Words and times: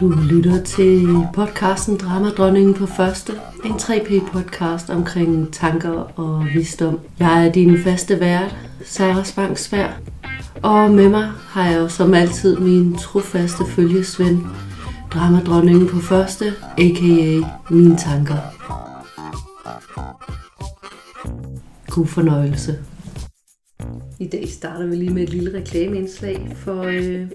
Du 0.00 0.14
lytter 0.30 0.62
til 0.64 1.26
podcasten 1.34 1.96
Dramadronningen 1.96 2.74
på 2.74 2.86
første. 2.86 3.32
En 3.64 3.70
3P-podcast 3.72 4.92
omkring 4.92 5.52
tanker 5.52 6.18
og 6.18 6.46
visdom. 6.54 7.00
Jeg 7.18 7.46
er 7.46 7.52
din 7.52 7.78
faste 7.78 8.20
vært, 8.20 8.56
Sarah 8.84 9.24
Spangsvær. 9.24 10.00
Og 10.62 10.90
med 10.90 11.08
mig 11.08 11.24
har 11.24 11.70
jeg 11.70 11.78
jo 11.78 11.88
som 11.88 12.14
altid 12.14 12.56
min 12.56 12.94
trofaste 12.96 13.64
følgesvend, 13.66 14.38
Dramadronningen 15.12 15.88
på 15.88 15.98
første, 16.00 16.44
a.k.a. 16.78 17.46
mine 17.70 17.96
tanker. 17.96 18.38
God 21.90 22.06
fornøjelse. 22.06 22.78
I 24.20 24.26
dag 24.26 24.48
starter 24.48 24.86
vi 24.86 24.96
lige 24.96 25.14
med 25.14 25.22
et 25.22 25.28
lille 25.28 25.58
reklameindslag, 25.58 26.56
for 26.56 26.82
øh, 26.82 27.26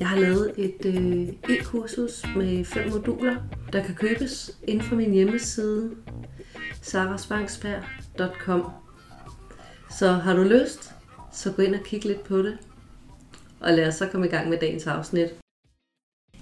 jeg 0.00 0.08
har 0.08 0.16
lavet 0.16 0.52
et 0.56 0.86
øh, 0.86 1.56
e-kursus 1.56 2.24
med 2.36 2.64
fem 2.64 2.90
moduler, 2.90 3.36
der 3.72 3.84
kan 3.84 3.94
købes 3.94 4.50
inden 4.68 4.86
for 4.86 4.96
min 4.96 5.12
hjemmeside 5.12 5.90
sarasvangsberg.com. 6.82 8.70
Så 9.90 10.12
har 10.12 10.34
du 10.36 10.42
lyst, 10.42 10.94
så 11.32 11.52
gå 11.52 11.62
ind 11.62 11.74
og 11.74 11.80
kig 11.84 12.04
lidt 12.04 12.24
på 12.24 12.38
det, 12.38 12.58
og 13.60 13.72
lad 13.72 13.88
os 13.88 13.94
så 13.94 14.08
komme 14.08 14.26
i 14.26 14.30
gang 14.30 14.48
med 14.48 14.58
dagens 14.58 14.86
afsnit. 14.86 15.34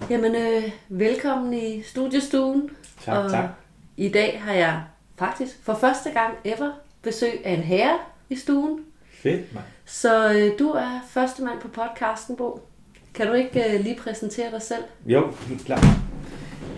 Jamen, 0.09 0.35
øh, 0.35 0.71
velkommen 0.89 1.53
i 1.53 1.81
studiestuen. 1.81 2.69
Tak, 3.01 3.17
og 3.17 3.31
tak. 3.31 3.49
I 3.97 4.09
dag 4.09 4.41
har 4.41 4.53
jeg 4.53 4.83
faktisk 5.15 5.63
for 5.63 5.73
første 5.73 6.11
gang 6.11 6.37
ever 6.43 6.71
besøg 7.01 7.45
af 7.45 7.51
en 7.53 7.63
herre 7.63 7.99
i 8.29 8.35
stuen. 8.35 8.85
Fedt, 9.11 9.53
mand. 9.53 9.65
Så 9.85 10.33
øh, 10.33 10.59
du 10.59 10.69
er 10.69 10.99
første 11.07 11.43
mand 11.43 11.59
på 11.61 11.67
podcasten, 11.67 12.35
Bo. 12.35 12.72
Kan 13.13 13.27
du 13.27 13.33
ikke 13.33 13.73
øh, 13.73 13.83
lige 13.83 13.99
præsentere 13.99 14.51
dig 14.51 14.61
selv? 14.61 14.83
Jo, 15.05 15.31
helt 15.47 15.65
klart. 15.65 15.85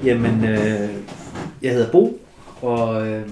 Jamen, 0.03 0.45
øh, 0.45 1.03
jeg 1.61 1.73
hedder 1.73 1.91
Bo, 1.91 2.19
og 2.61 3.07
øh, 3.07 3.29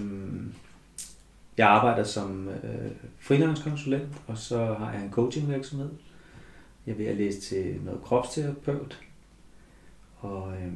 jeg 1.57 1.67
arbejder 1.67 2.03
som 2.03 2.49
øh, 2.49 2.91
freelance-konsulent, 3.19 4.09
og 4.27 4.37
så 4.37 4.73
har 4.73 4.93
jeg 4.93 5.03
en 5.03 5.11
coachingvirksomhed. 5.11 5.89
Jeg 6.85 6.93
er 6.93 6.97
ved 6.97 7.05
at 7.05 7.15
læse 7.15 7.41
til 7.41 7.81
noget 7.85 8.01
kropsterapeut, 8.03 9.01
og 10.19 10.53
øh, 10.53 10.73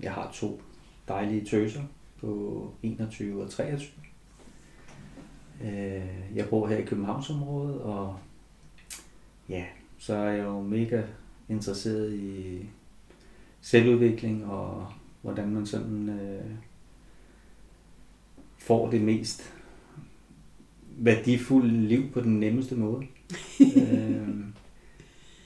jeg 0.00 0.12
har 0.12 0.30
to 0.34 0.62
dejlige 1.08 1.44
tøser 1.44 1.82
på 2.20 2.70
21 2.82 3.42
og 3.42 3.50
23. 3.50 3.88
Øh, 5.64 6.02
jeg 6.34 6.48
bor 6.48 6.66
her 6.66 6.76
i 6.76 6.84
Københavnsområdet, 6.84 7.80
og 7.80 8.18
ja, 9.48 9.64
så 9.98 10.14
er 10.14 10.30
jeg 10.30 10.44
jo 10.44 10.60
mega 10.60 11.02
interesseret 11.52 12.12
i 12.12 12.58
selvudvikling 13.60 14.46
og 14.46 14.86
hvordan 15.22 15.50
man 15.50 15.66
sådan 15.66 16.08
øh, 16.08 16.50
får 18.58 18.90
det 18.90 19.00
mest 19.00 19.54
værdifulde 20.98 21.68
liv 21.88 22.10
på 22.12 22.20
den 22.20 22.40
nemmeste 22.40 22.74
måde. 22.74 23.02
øh, 23.76 24.28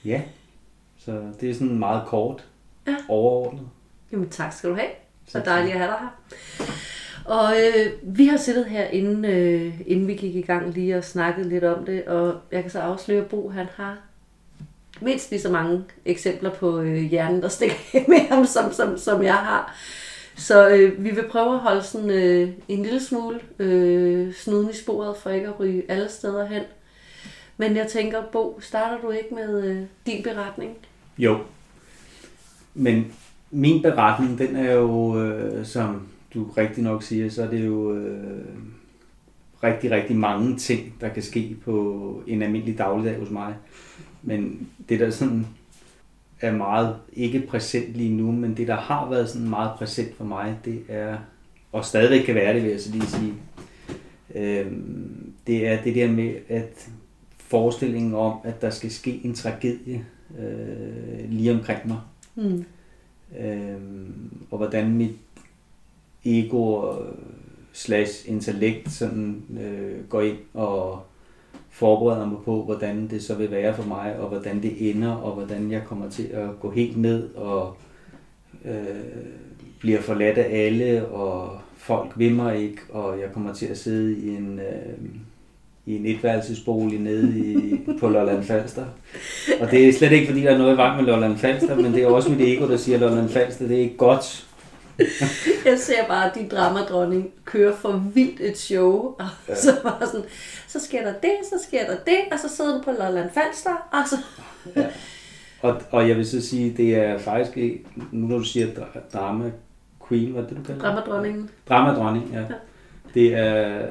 ja, 0.04 0.22
så 0.96 1.32
det 1.40 1.50
er 1.50 1.54
sådan 1.54 1.78
meget 1.78 2.06
kort, 2.06 2.48
Ja. 2.86 2.96
overordnet. 3.08 3.68
Jamen 4.12 4.28
tak 4.28 4.52
skal 4.52 4.70
du 4.70 4.74
have. 4.74 4.90
Så 5.26 5.40
dejligt 5.44 5.74
at 5.74 5.80
have 5.80 5.90
dig 5.90 5.98
her. 6.00 6.66
Og 7.24 7.52
øh, 7.56 8.16
vi 8.18 8.26
har 8.26 8.36
siddet 8.36 8.66
her, 8.66 8.84
inden, 8.84 9.24
øh, 9.24 9.80
inden 9.86 10.06
vi 10.06 10.14
gik 10.14 10.34
i 10.34 10.42
gang 10.42 10.72
lige 10.74 10.96
og 10.96 11.04
snakket 11.04 11.46
lidt 11.46 11.64
om 11.64 11.84
det, 11.84 12.04
og 12.04 12.40
jeg 12.52 12.62
kan 12.62 12.70
så 12.70 12.80
afsløre, 12.80 13.22
at 13.24 13.28
Bo 13.30 13.48
han 13.48 13.66
har 13.74 13.98
mindst 15.00 15.30
lige 15.30 15.40
så 15.40 15.50
mange 15.50 15.84
eksempler 16.04 16.50
på 16.50 16.80
øh, 16.80 17.02
hjernen, 17.02 17.42
der 17.42 17.48
stikker 17.48 17.76
med 18.08 18.28
ham, 18.28 18.46
som, 18.46 18.72
som, 18.72 18.98
som 18.98 19.22
jeg 19.22 19.34
har. 19.34 19.76
Så 20.36 20.68
øh, 20.68 21.04
vi 21.04 21.10
vil 21.10 21.24
prøve 21.30 21.54
at 21.54 21.58
holde 21.58 21.82
sådan 21.82 22.10
øh, 22.10 22.48
en 22.68 22.82
lille 22.82 23.00
smule 23.00 23.40
øh, 23.58 24.34
snuden 24.34 24.70
i 24.70 24.72
sporet, 24.72 25.16
for 25.16 25.30
ikke 25.30 25.46
at 25.46 25.60
ryge 25.60 25.82
alle 25.88 26.08
steder 26.08 26.46
hen. 26.46 26.62
Men 27.56 27.76
jeg 27.76 27.86
tænker, 27.86 28.22
Bo, 28.32 28.58
starter 28.60 29.00
du 29.00 29.10
ikke 29.10 29.34
med 29.34 29.64
øh, 29.64 29.82
din 30.06 30.22
beretning? 30.22 30.76
Jo. 31.18 31.38
Men 32.74 33.12
min 33.50 33.82
beretning, 33.82 34.38
den 34.38 34.56
er 34.56 34.72
jo, 34.72 35.22
øh, 35.22 35.66
som 35.66 36.08
du 36.34 36.44
rigtig 36.56 36.82
nok 36.82 37.02
siger, 37.02 37.30
så 37.30 37.42
er 37.42 37.50
det 37.50 37.66
jo 37.66 37.94
øh, 37.94 38.44
rigtig, 39.62 39.90
rigtig 39.90 40.16
mange 40.16 40.56
ting, 40.56 40.94
der 41.00 41.08
kan 41.08 41.22
ske 41.22 41.56
på 41.64 42.22
en 42.26 42.42
almindelig 42.42 42.78
dagligdag 42.78 43.18
hos 43.18 43.30
mig. 43.30 43.54
Men 44.22 44.68
det 44.88 45.00
der 45.00 45.10
sådan 45.10 45.46
er 46.40 46.52
meget 46.52 46.96
ikke 47.12 47.40
præsent 47.40 47.94
lige 47.94 48.16
nu, 48.16 48.32
men 48.32 48.56
det 48.56 48.68
der 48.68 48.76
har 48.76 49.10
været 49.10 49.28
sådan 49.28 49.48
meget 49.48 49.70
præsent 49.78 50.16
for 50.16 50.24
mig, 50.24 50.56
det 50.64 50.82
er, 50.88 51.16
og 51.72 51.84
stadigvæk 51.84 52.24
kan 52.24 52.34
være 52.34 52.54
det, 52.54 52.62
vil 52.62 52.70
jeg 52.70 52.80
så 52.80 52.92
lige 52.92 53.06
sige, 53.06 53.34
øh, 54.34 54.72
det 55.46 55.68
er 55.68 55.82
det 55.82 55.94
der 55.94 56.12
med, 56.12 56.34
at 56.48 56.88
forestillingen 57.38 58.14
om, 58.14 58.38
at 58.44 58.62
der 58.62 58.70
skal 58.70 58.90
ske 58.90 59.20
en 59.24 59.34
tragedie 59.34 60.04
øh, 60.38 61.30
lige 61.30 61.52
omkring 61.52 61.88
mig, 61.88 61.98
Hmm. 62.36 62.64
Øhm, 63.40 64.30
og 64.50 64.58
hvordan 64.58 64.94
mit 64.94 65.16
ego 66.24 66.72
og 66.72 67.06
slash 67.76 68.30
intellekt 68.30 68.92
sådan, 68.92 69.42
øh, 69.60 70.08
går 70.08 70.20
ind 70.20 70.36
og 70.54 71.00
forbereder 71.70 72.26
mig 72.26 72.38
på, 72.44 72.62
hvordan 72.62 73.08
det 73.10 73.22
så 73.22 73.34
vil 73.34 73.50
være 73.50 73.74
for 73.74 73.82
mig, 73.82 74.16
og 74.18 74.28
hvordan 74.28 74.62
det 74.62 74.90
ender, 74.90 75.12
og 75.12 75.32
hvordan 75.32 75.70
jeg 75.70 75.82
kommer 75.86 76.10
til 76.10 76.22
at 76.32 76.60
gå 76.60 76.70
helt 76.70 76.96
ned 76.96 77.34
og 77.34 77.76
øh, 78.64 78.72
bliver 79.80 80.00
forladt 80.00 80.38
af 80.38 80.66
alle, 80.66 81.06
og 81.06 81.58
folk 81.76 82.12
vil 82.16 82.34
mig 82.34 82.62
ikke, 82.62 82.78
og 82.90 83.20
jeg 83.20 83.32
kommer 83.32 83.54
til 83.54 83.66
at 83.66 83.78
sidde 83.78 84.18
i 84.18 84.28
en, 84.28 84.58
øh, 84.58 85.08
i 85.86 85.96
en 85.96 86.06
etværelsesbolig 86.06 87.00
nede 87.00 87.38
i, 87.38 87.80
på 88.00 88.08
Lolland 88.08 88.42
Falster. 88.42 88.84
Og 89.60 89.70
det 89.70 89.88
er 89.88 89.92
slet 89.92 90.12
ikke, 90.12 90.26
fordi 90.26 90.40
der 90.40 90.50
er 90.50 90.58
noget 90.58 90.74
i 90.74 90.76
vej 90.76 90.96
med 90.96 91.04
Lolland 91.04 91.36
Falster, 91.36 91.76
men 91.76 91.92
det 91.92 92.02
er 92.02 92.06
også 92.06 92.30
mit 92.30 92.40
ego, 92.40 92.68
der 92.68 92.76
siger, 92.76 92.96
at 92.96 93.00
Lolland 93.00 93.28
Falster, 93.28 93.68
det 93.68 93.76
er 93.76 93.82
ikke 93.82 93.96
godt. 93.96 94.45
Jeg 95.66 95.78
ser 95.78 96.06
bare, 96.08 96.28
at 96.30 96.34
din 96.34 96.48
dramadronning 96.48 97.30
kører 97.44 97.76
for 97.76 98.02
vildt 98.14 98.40
et 98.40 98.58
show, 98.58 98.92
og 99.18 99.28
ja. 99.48 99.54
så 99.54 99.70
bare 99.82 100.06
sådan, 100.06 100.26
så 100.66 100.80
sker 100.84 101.02
der 101.04 101.12
det, 101.12 101.32
så 101.44 101.64
sker 101.68 101.86
der 101.86 101.96
det, 102.06 102.18
og 102.32 102.38
så 102.38 102.56
sidder 102.56 102.72
den 102.74 102.84
på 102.84 102.90
Lolland 102.90 103.30
Falster, 103.34 103.88
og 103.92 104.08
så... 104.08 104.16
Ja. 104.76 104.86
Og, 105.62 105.80
og 105.90 106.08
jeg 106.08 106.16
vil 106.16 106.26
så 106.26 106.46
sige, 106.46 106.74
det 106.76 106.94
er 106.96 107.18
faktisk, 107.18 107.56
ikke- 107.56 107.84
nu 108.12 108.26
når 108.26 108.38
du 108.38 108.44
siger 108.44 108.66
dra- 108.66 109.18
drama 109.18 109.50
queen, 110.08 110.32
hvad 110.32 110.42
er 110.42 110.46
det 110.46 110.56
du 110.56 110.62
kalder? 110.62 110.80
Dramadronningen. 110.80 111.50
Dramadronning, 111.68 112.30
ja. 112.34 112.42
Det 113.14 113.34
er 113.34 113.82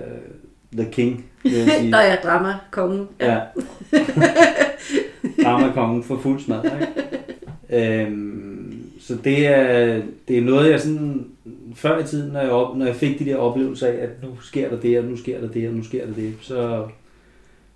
the 0.77 0.91
king, 0.91 1.25
vil 1.43 1.51
jeg 1.53 1.72
sige. 1.79 1.91
Nå 1.95 1.97
ja, 1.97 2.16
dramakongen. 2.23 3.07
Ja. 3.19 3.33
Ja. 3.33 3.39
Dramakongen 5.43 6.03
for 6.03 6.17
fuld 6.19 6.39
smad, 6.39 6.63
ikke? 6.63 6.87
Øhm, 8.01 8.54
så 9.07 9.17
det 9.23 9.47
er, 9.47 10.01
det 10.27 10.38
er 10.38 10.41
noget, 10.41 10.71
jeg 10.71 10.81
sådan, 10.81 11.27
før 11.75 11.99
i 11.99 12.07
tiden, 12.07 12.33
når 12.33 12.39
jeg, 12.39 12.49
op, 12.49 12.77
når 12.77 12.85
jeg 12.85 12.95
fik 12.95 13.19
de 13.19 13.25
der 13.25 13.38
oplevelser 13.38 13.88
af, 13.88 13.91
at 13.91 14.09
nu 14.23 14.41
sker 14.41 14.69
der 14.69 14.79
det, 14.79 14.99
og 14.99 15.05
nu 15.05 15.17
sker 15.17 15.41
der 15.41 15.47
det, 15.47 15.67
og 15.67 15.73
nu 15.73 15.83
sker 15.83 16.05
der 16.05 16.13
det, 16.13 16.33
så 16.41 16.88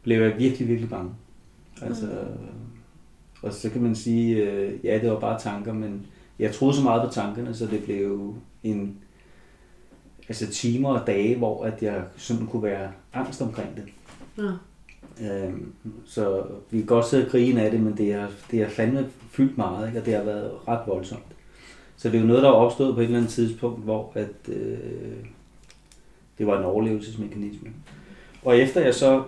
blev 0.03 0.22
jeg 0.22 0.38
virkelig, 0.38 0.67
virkelig 0.67 0.90
bange. 0.90 1.12
Altså, 1.81 2.07
og 3.41 3.53
så 3.53 3.69
kan 3.69 3.81
man 3.81 3.95
sige, 3.95 4.35
øh, 4.35 4.85
ja, 4.85 5.00
det 5.01 5.12
var 5.12 5.19
bare 5.19 5.40
tanker, 5.40 5.73
men 5.73 6.06
jeg 6.40 6.51
troede 6.51 6.75
så 6.75 6.84
meget 6.84 7.07
på 7.07 7.13
tankerne, 7.13 7.53
så 7.53 7.66
det 7.66 7.84
blev 7.84 8.35
en, 8.63 8.97
altså 10.28 10.47
timer 10.47 10.90
og 10.90 11.08
dage, 11.08 11.37
hvor 11.37 11.64
at 11.64 11.84
jeg 11.84 12.03
sådan 12.17 12.47
kunne 12.47 12.64
være 12.64 12.91
angst 13.14 13.41
omkring 13.41 13.70
det. 13.76 13.84
Ja. 14.37 14.52
Øhm, 15.21 15.73
så 16.05 16.43
vi 16.71 16.77
kan 16.77 16.85
godt 16.87 17.05
sidde 17.07 17.25
og 17.25 17.31
grine 17.31 17.61
af 17.61 17.71
det, 17.71 17.79
men 17.79 17.97
det 17.97 18.13
har, 18.13 18.31
det 18.51 18.59
har 18.59 18.69
fandme 18.69 19.07
fyldt 19.31 19.57
meget, 19.57 19.87
ikke? 19.87 19.99
og 19.99 20.05
det 20.05 20.13
har 20.13 20.23
været 20.23 20.51
ret 20.67 20.81
voldsomt. 20.87 21.23
Så 21.97 22.09
det 22.09 22.17
er 22.17 22.21
jo 22.21 22.27
noget, 22.27 22.43
der 22.43 22.49
er 22.49 22.53
opstået 22.53 22.95
på 22.95 23.01
et 23.01 23.05
eller 23.05 23.17
andet 23.17 23.31
tidspunkt, 23.31 23.83
hvor 23.83 24.11
at, 24.16 24.29
øh, 24.47 24.77
det 26.37 26.47
var 26.47 26.57
en 26.59 26.66
overlevelsesmekanisme. 26.66 27.69
Og 28.43 28.57
efter 28.57 28.81
jeg 28.81 28.95
så 28.95 29.23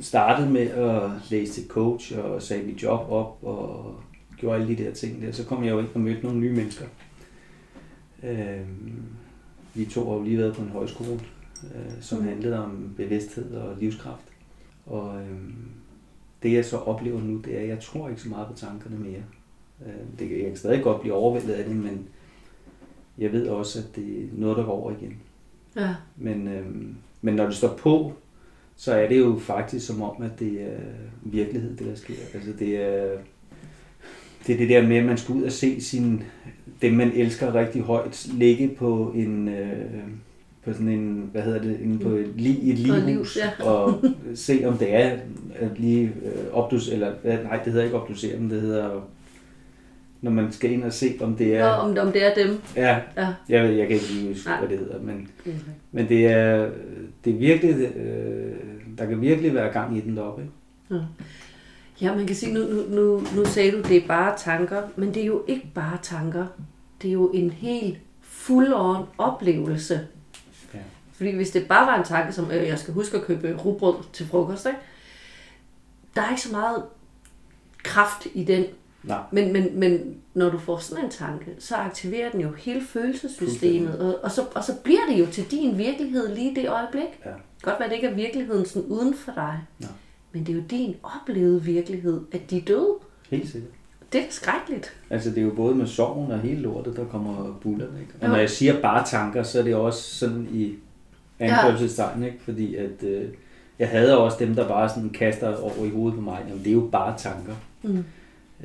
startede 0.00 0.50
med 0.50 0.62
at 0.70 1.10
læse 1.30 1.52
til 1.52 1.68
coach 1.68 2.18
og 2.18 2.42
sagde 2.42 2.66
mit 2.66 2.82
job 2.82 3.10
op 3.10 3.38
og 3.42 3.94
gjorde 4.38 4.60
alle 4.62 4.76
de 4.76 4.84
der 4.84 4.92
ting 4.92 5.22
der, 5.22 5.32
så 5.32 5.44
kom 5.44 5.64
jeg 5.64 5.70
jo 5.70 5.78
ind 5.78 5.88
og 5.94 6.00
mødte 6.00 6.22
nogle 6.22 6.40
nye 6.40 6.52
mennesker. 6.52 6.84
Øhm, 8.22 9.02
vi 9.74 9.84
to 9.84 10.08
har 10.10 10.16
jo 10.16 10.22
lige 10.22 10.38
været 10.38 10.54
på 10.54 10.62
en 10.62 10.68
højskole, 10.68 11.20
øh, 11.64 11.92
som 12.00 12.18
Mm. 12.18 12.24
handlede 12.24 12.64
om 12.64 12.94
bevidsthed 12.96 13.54
og 13.54 13.76
livskraft. 13.80 14.24
Og 14.86 15.20
øhm, 15.20 15.68
det 16.42 16.52
jeg 16.52 16.64
så 16.64 16.76
oplever 16.76 17.20
nu, 17.20 17.36
det 17.36 17.56
er, 17.56 17.60
at 17.60 17.68
jeg 17.68 17.80
tror 17.80 18.08
ikke 18.08 18.20
så 18.20 18.28
meget 18.28 18.48
på 18.48 18.54
tankerne 18.54 18.98
mere. 18.98 19.22
Øh, 19.86 20.18
det, 20.18 20.30
jeg 20.30 20.46
kan 20.48 20.56
stadig 20.56 20.82
godt 20.82 21.00
blive 21.00 21.14
overvældet 21.14 21.54
af 21.54 21.64
det, 21.64 21.76
men 21.76 22.08
jeg 23.18 23.32
ved 23.32 23.48
også, 23.48 23.78
at 23.78 23.96
det 23.96 24.22
er 24.22 24.26
noget, 24.32 24.56
der 24.56 24.64
går 24.64 24.72
over 24.72 24.92
igen. 24.92 25.16
ja. 25.76 25.94
Men, 26.16 26.48
øhm, 26.48 26.96
men 27.22 27.34
når 27.34 27.44
det 27.44 27.54
står 27.54 27.76
på, 27.76 28.12
så 28.76 28.94
er 28.94 29.08
det 29.08 29.18
jo 29.18 29.38
faktisk 29.38 29.86
som 29.86 30.02
om, 30.02 30.22
at 30.22 30.38
det 30.38 30.62
er 30.62 30.80
virkelighed, 31.22 31.76
det 31.76 31.86
der 31.86 31.94
sker. 31.94 32.14
Altså 32.34 32.52
det 32.58 32.76
er, 32.76 33.18
det 34.46 34.52
er 34.52 34.58
det 34.58 34.68
der 34.68 34.86
med, 34.86 34.96
at 34.96 35.04
man 35.04 35.18
skal 35.18 35.34
ud 35.34 35.42
og 35.42 35.52
se 35.52 35.80
sin, 35.80 36.22
dem, 36.82 36.92
man 36.92 37.12
elsker 37.12 37.54
rigtig 37.54 37.82
højt, 37.82 38.28
ligge 38.32 38.68
på 38.68 39.12
en... 39.14 39.48
Øh, 39.48 40.02
på 40.64 40.72
sådan 40.72 40.88
en, 40.88 41.28
hvad 41.32 41.42
hedder 41.42 41.62
det, 41.62 41.80
inde 41.80 41.98
på 41.98 42.08
et, 42.08 42.30
li, 42.36 42.70
et 42.70 42.78
lighus, 42.78 43.36
ja. 43.36 43.64
og 43.64 44.02
se 44.34 44.62
om 44.66 44.76
det 44.78 44.94
er 44.94 45.10
at 45.54 45.78
lige 45.78 46.04
øh, 46.24 46.52
opdus, 46.52 46.88
eller 46.88 47.12
nej, 47.24 47.56
det 47.64 47.72
hedder 47.72 47.84
ikke 47.84 47.96
opdusere, 48.00 48.38
men 48.38 48.50
det 48.50 48.60
hedder, 48.60 49.08
når 50.20 50.30
man 50.30 50.52
skal 50.52 50.72
ind 50.72 50.84
og 50.84 50.92
se, 50.92 51.14
om 51.20 51.36
det 51.36 51.56
er... 51.56 51.64
Nå, 51.64 51.72
om, 52.00 52.06
om 52.06 52.12
det 52.12 52.24
er 52.26 52.34
dem. 52.46 52.58
Ja, 52.76 52.98
Ja. 53.16 53.28
jeg, 53.48 53.62
ved, 53.64 53.70
jeg 53.70 53.86
kan 53.86 53.94
ikke 53.96 54.12
lige 54.12 54.28
huske, 54.28 54.48
Nej. 54.48 54.58
hvad 54.58 54.68
det 54.68 54.78
hedder, 54.78 55.00
men, 55.02 55.28
Okay. 55.40 55.52
men 55.92 56.08
det 56.08 56.26
er, 56.26 56.68
det 57.24 57.32
er 57.34 57.38
virkelig, 57.38 57.74
øh, 57.96 58.52
der 58.98 59.06
kan 59.06 59.20
virkelig 59.20 59.54
være 59.54 59.72
gang 59.72 59.96
i 59.96 60.00
den 60.00 60.16
deroppe, 60.16 60.42
ikke? 60.42 61.04
Ja, 62.00 62.14
man 62.16 62.26
kan 62.26 62.36
sige, 62.36 62.54
nu, 62.54 62.60
nu, 62.60 62.82
nu, 62.96 63.22
nu 63.36 63.44
sagde 63.44 63.72
du, 63.72 63.78
det 63.88 63.96
er 63.96 64.06
bare 64.08 64.34
tanker, 64.38 64.82
men 64.96 65.08
det 65.14 65.22
er 65.22 65.26
jo 65.26 65.42
ikke 65.46 65.66
bare 65.74 65.98
tanker. 66.02 66.46
Det 67.02 67.08
er 67.08 67.12
jo 67.12 67.30
en 67.34 67.50
helt 67.50 67.98
full-on 68.22 69.04
oplevelse. 69.18 70.00
Fordi 71.16 71.30
hvis 71.36 71.50
det 71.50 71.68
bare 71.68 71.86
var 71.86 71.98
en 71.98 72.04
tanke, 72.04 72.32
som 72.32 72.50
øh, 72.50 72.68
jeg 72.68 72.78
skal 72.78 72.94
huske 72.94 73.16
at 73.16 73.22
købe 73.22 73.56
rugbrød 73.64 73.94
til 74.12 74.26
frokost, 74.26 74.66
ikke? 74.66 74.78
der 76.16 76.22
er 76.22 76.30
ikke 76.30 76.42
så 76.42 76.52
meget 76.52 76.82
kraft 77.82 78.26
i 78.34 78.44
den. 78.44 78.64
Nej. 79.02 79.18
Men, 79.30 79.52
men, 79.52 79.78
men 79.78 80.16
når 80.34 80.50
du 80.50 80.58
får 80.58 80.78
sådan 80.78 81.04
en 81.04 81.10
tanke, 81.10 81.50
så 81.58 81.74
aktiverer 81.76 82.30
den 82.30 82.40
jo 82.40 82.52
hele 82.52 82.82
følelsessystemet, 82.84 83.98
og, 83.98 84.24
og, 84.24 84.30
så, 84.30 84.44
og 84.54 84.64
så 84.64 84.72
bliver 84.84 85.00
det 85.08 85.20
jo 85.20 85.26
til 85.26 85.50
din 85.50 85.78
virkelighed 85.78 86.34
lige 86.34 86.54
det 86.54 86.68
øjeblik. 86.68 87.20
Ja. 87.24 87.30
Godt 87.62 87.80
være, 87.80 87.88
det 87.88 87.94
ikke 87.94 88.06
er 88.06 88.14
virkeligheden 88.14 88.66
sådan 88.66 88.88
uden 88.88 89.14
for 89.14 89.32
dig, 89.32 89.58
Nej. 89.78 89.90
men 90.32 90.46
det 90.46 90.52
er 90.52 90.56
jo 90.56 90.62
din 90.70 90.96
oplevede 91.02 91.62
virkelighed, 91.62 92.20
at 92.32 92.50
de 92.50 92.58
er 92.58 92.62
døde. 92.62 92.94
Helt 93.30 93.50
sikkert. 93.50 93.70
Det 94.12 94.20
er 94.20 94.26
skrækkeligt. 94.30 94.96
Altså 95.10 95.30
det 95.30 95.38
er 95.38 95.42
jo 95.42 95.50
både 95.50 95.74
med 95.74 95.86
sorgen 95.86 96.32
og 96.32 96.40
hele 96.40 96.60
lortet, 96.60 96.96
der 96.96 97.04
kommer 97.04 97.58
bullerne, 97.62 98.00
ikke? 98.00 98.12
Og 98.20 98.26
Jo. 98.26 98.28
når 98.32 98.38
jeg 98.38 98.50
siger 98.50 98.80
bare 98.80 99.06
tanker, 99.06 99.42
så 99.42 99.58
er 99.58 99.62
det 99.62 99.74
også 99.74 100.14
sådan 100.14 100.48
i 100.52 100.74
anførselstegn, 101.38 102.22
ikke? 102.22 102.38
Fordi 102.44 102.74
at 102.74 103.02
øh, 103.02 103.28
jeg 103.78 103.88
hader 103.88 104.16
også 104.16 104.36
dem, 104.40 104.54
der 104.54 104.68
bare 104.68 104.88
sådan 104.88 105.10
kaster 105.10 105.56
over 105.56 105.86
i 105.86 105.90
hovedet 105.90 106.14
på 106.14 106.20
mig. 106.20 106.38
Jamen 106.48 106.64
det 106.64 106.70
er 106.70 106.74
jo 106.74 106.88
bare 106.92 107.18
tanker. 107.18 107.54
Mm. 107.82 108.04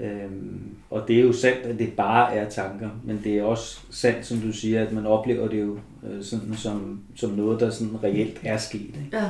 Øhm, 0.01 0.75
og 0.89 1.07
det 1.07 1.19
er 1.19 1.21
jo 1.21 1.33
sandt, 1.33 1.65
at 1.65 1.79
det 1.79 1.93
bare 1.93 2.35
er 2.35 2.49
tanker, 2.49 2.89
men 3.03 3.21
det 3.23 3.37
er 3.37 3.43
også 3.43 3.79
sandt, 3.91 4.25
som 4.25 4.37
du 4.37 4.51
siger, 4.51 4.85
at 4.85 4.91
man 4.91 5.05
oplever 5.05 5.47
det 5.47 5.61
jo 5.61 5.77
øh, 6.07 6.23
sådan 6.23 6.55
som, 6.57 6.99
som 7.15 7.29
noget, 7.29 7.59
der 7.59 7.69
sådan 7.69 8.03
reelt 8.03 8.39
er 8.43 8.57
sket. 8.57 8.81
Ikke? 8.81 9.09
Ja, 9.13 9.23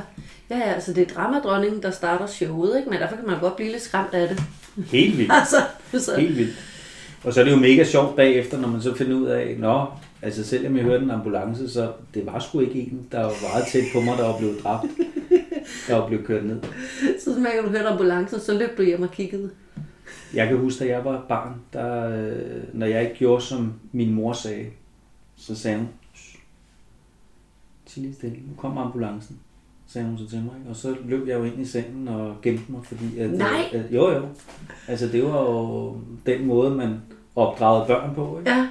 ja, 0.50 0.56
ja 0.56 0.72
altså 0.72 0.92
det 0.92 1.10
er 1.10 1.14
dramadronningen, 1.14 1.82
der 1.82 1.90
starter 1.90 2.26
showet, 2.26 2.78
ikke? 2.78 2.90
men 2.90 3.00
derfor 3.00 3.16
kan 3.16 3.26
man 3.26 3.40
godt 3.40 3.56
blive 3.56 3.70
lidt 3.70 3.82
skræmt 3.82 4.14
af 4.14 4.28
det. 4.28 4.42
Helt 4.86 5.18
vildt. 5.18 5.32
Altså, 5.40 5.56
så, 6.06 6.20
Helt 6.20 6.36
vildt. 6.36 6.54
Og 7.24 7.34
så 7.34 7.40
er 7.40 7.44
det 7.44 7.52
jo 7.52 7.56
mega 7.56 7.84
sjovt 7.84 8.16
bagefter, 8.16 8.60
når 8.60 8.68
man 8.68 8.82
så 8.82 8.94
finder 8.94 9.16
ud 9.16 9.26
af, 9.26 9.56
nå, 9.58 9.86
altså 10.22 10.44
selvom 10.44 10.76
jeg 10.76 10.84
hørte 10.84 11.04
en 11.04 11.10
ambulance, 11.10 11.68
så 11.70 11.92
det 12.14 12.26
var 12.26 12.38
sgu 12.38 12.60
ikke 12.60 12.80
en, 12.80 13.06
der 13.12 13.18
var 13.20 13.32
meget 13.52 13.64
tæt 13.72 13.84
på 13.94 14.00
mig, 14.00 14.18
der 14.18 14.26
var 14.26 14.38
blevet 14.38 14.62
dræbt. 14.62 14.86
Der 15.88 15.96
var 15.96 16.06
blevet 16.06 16.26
kørt 16.26 16.44
ned. 16.44 16.60
så 17.24 17.34
som 17.34 17.42
jeg 17.44 17.62
hørte 17.68 17.88
ambulancen, 17.88 18.40
så 18.40 18.58
løb 18.58 18.78
du 18.78 18.82
hjem 18.82 19.02
og 19.02 19.10
kiggede. 19.10 19.50
Jeg 20.34 20.48
kan 20.48 20.56
huske, 20.58 20.84
da 20.84 20.90
jeg 20.90 21.04
var 21.04 21.24
barn, 21.28 21.54
der, 21.72 22.08
øh, 22.10 22.62
når 22.72 22.86
jeg 22.86 23.02
ikke 23.02 23.14
gjorde, 23.14 23.42
som 23.42 23.72
min 23.92 24.14
mor 24.14 24.32
sagde, 24.32 24.66
så 25.36 25.54
sagde 25.54 25.76
hun, 25.78 25.88
"Shh, 26.14 26.38
tig 27.86 28.02
lige 28.02 28.14
stille, 28.14 28.36
nu 28.36 28.54
kommer 28.56 28.82
ambulancen, 28.82 29.38
sagde 29.86 30.08
hun 30.08 30.18
så 30.18 30.28
til 30.30 30.38
mig. 30.42 30.54
Og 30.68 30.76
så 30.76 30.96
løb 31.04 31.28
jeg 31.28 31.38
jo 31.38 31.44
ind 31.44 31.60
i 31.60 31.64
sengen 31.64 32.08
og 32.08 32.36
gemte 32.42 32.72
mig, 32.72 32.80
fordi 32.84 33.18
at, 33.18 33.30
Nej. 33.30 33.48
At, 33.72 33.84
jo 33.90 34.10
jo, 34.10 34.22
altså 34.88 35.08
det 35.08 35.24
var 35.24 35.40
jo 35.42 35.96
den 36.26 36.46
måde, 36.46 36.70
man 36.70 36.96
opdragede 37.36 37.84
børn 37.86 38.14
på. 38.14 38.38
Ikke? 38.38 38.50
Ja, 38.50 38.68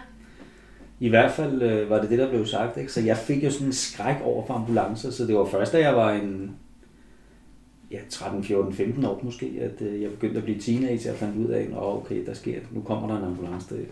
I 0.99 1.09
hvert 1.09 1.31
fald 1.31 1.61
øh, 1.61 1.89
var 1.89 2.01
det 2.01 2.09
det, 2.09 2.19
der 2.19 2.29
blev 2.29 2.45
sagt. 2.45 2.77
Ikke? 2.77 2.91
Så 2.91 3.01
jeg 3.01 3.17
fik 3.17 3.43
jo 3.43 3.51
sådan 3.51 3.67
en 3.67 3.73
skræk 3.73 4.15
over 4.23 4.47
for 4.47 4.53
ambulancer, 4.53 5.11
så 5.11 5.25
det 5.27 5.35
var 5.35 5.45
først, 5.45 5.73
da 5.73 5.79
jeg 5.79 5.95
var 5.95 6.11
en 6.11 6.55
ja, 7.91 7.97
13, 8.09 8.43
14, 8.43 8.73
15 8.73 9.05
år 9.05 9.19
måske, 9.23 9.59
at 9.61 9.87
øh, 9.87 10.01
jeg 10.01 10.11
begyndte 10.11 10.37
at 10.37 10.43
blive 10.43 10.59
teenager 10.59 11.11
og 11.11 11.17
fandt 11.17 11.37
ud 11.47 11.51
af, 11.51 11.61
at 11.61 11.67
okay, 11.77 12.25
der 12.25 12.33
sker, 12.33 12.59
nu 12.71 12.81
kommer 12.81 13.07
der 13.07 13.17
en 13.17 13.23
ambulance. 13.25 13.75
Det, 13.75 13.87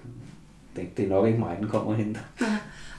det, 0.76 0.98
det 0.98 1.06
er 1.06 1.10
nok 1.10 1.28
ikke 1.28 1.40
mig, 1.40 1.58
den 1.60 1.68
kommer 1.68 1.92
og 1.92 1.98
henter. 1.98 2.22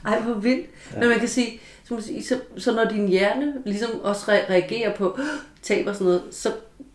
ej 0.07 0.21
hvor 0.21 0.35
vildt. 0.35 0.67
Ja. 0.95 1.01
Men 1.01 1.09
man 1.09 1.19
kan 1.19 1.29
sige, 1.29 1.61
så, 1.85 2.41
så, 2.57 2.75
når 2.75 2.85
din 2.85 3.09
hjerne 3.09 3.55
ligesom 3.65 3.91
også 4.03 4.23
re- 4.33 4.51
reagerer 4.51 4.97
på 4.97 5.11
"Åh, 5.13 5.19
tab 5.63 5.87
og 5.87 5.95
sådan 5.95 6.05
noget, 6.05 6.23
så 6.31 6.49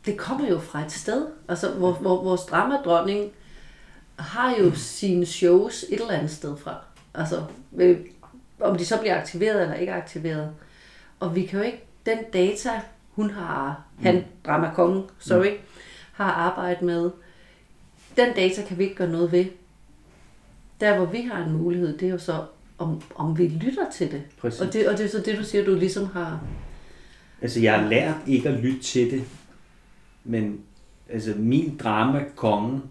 det 0.06 0.18
kommer 0.18 0.48
jo 0.50 0.60
fra 0.60 0.86
et 0.86 0.92
sted. 0.92 1.25
Altså 1.50 1.69
hvor, 1.69 1.92
hvor, 1.92 2.24
vores 2.24 2.42
dramadronning 2.42 3.31
har 4.15 4.56
jo 4.60 4.71
sine 4.75 5.25
shows 5.25 5.86
et 5.89 6.00
eller 6.01 6.13
andet 6.13 6.31
sted 6.31 6.57
fra. 6.57 6.75
Altså 7.13 7.44
øh, 7.77 8.00
om 8.60 8.77
de 8.77 8.86
så 8.86 9.00
bliver 9.00 9.19
aktiveret 9.19 9.62
eller 9.62 9.75
ikke 9.75 9.94
aktiveret. 9.94 10.51
Og 11.19 11.36
vi 11.36 11.45
kan 11.45 11.60
jo 11.60 11.65
ikke, 11.65 11.83
den 12.06 12.18
data, 12.33 12.69
hun 13.12 13.30
har, 13.30 13.83
han, 14.01 14.25
dramakongen, 14.45 15.04
sorry, 15.19 15.57
har 16.13 16.31
arbejdet 16.31 16.81
med, 16.81 17.12
den 18.18 18.33
data 18.36 18.62
kan 18.68 18.77
vi 18.77 18.83
ikke 18.83 18.95
gøre 18.95 19.12
noget 19.12 19.31
ved. 19.31 19.45
Der, 20.80 20.98
hvor 20.98 21.06
vi 21.06 21.21
har 21.21 21.45
en 21.45 21.51
mulighed, 21.51 21.98
det 21.98 22.07
er 22.07 22.12
jo 22.12 22.18
så, 22.18 22.45
om, 22.77 23.01
om 23.15 23.38
vi 23.38 23.48
lytter 23.48 23.89
til 23.92 24.12
det. 24.12 24.24
Præcis. 24.38 24.62
Og 24.62 24.74
det, 24.74 24.88
og 24.88 24.98
det 24.98 25.06
er 25.06 25.10
så 25.10 25.21
det, 25.25 25.38
du 25.38 25.44
siger, 25.44 25.65
du 25.65 25.75
ligesom 25.75 26.06
har... 26.06 26.39
Altså, 27.42 27.60
jeg 27.60 27.80
har 27.80 27.89
lært 27.89 28.15
ikke 28.27 28.50
at 28.50 28.60
lytte 28.60 28.80
til 28.80 29.12
det, 29.12 29.24
men 30.24 30.62
altså, 31.10 31.33
min 31.38 31.77
drama 31.77 32.25
konge, 32.36 32.81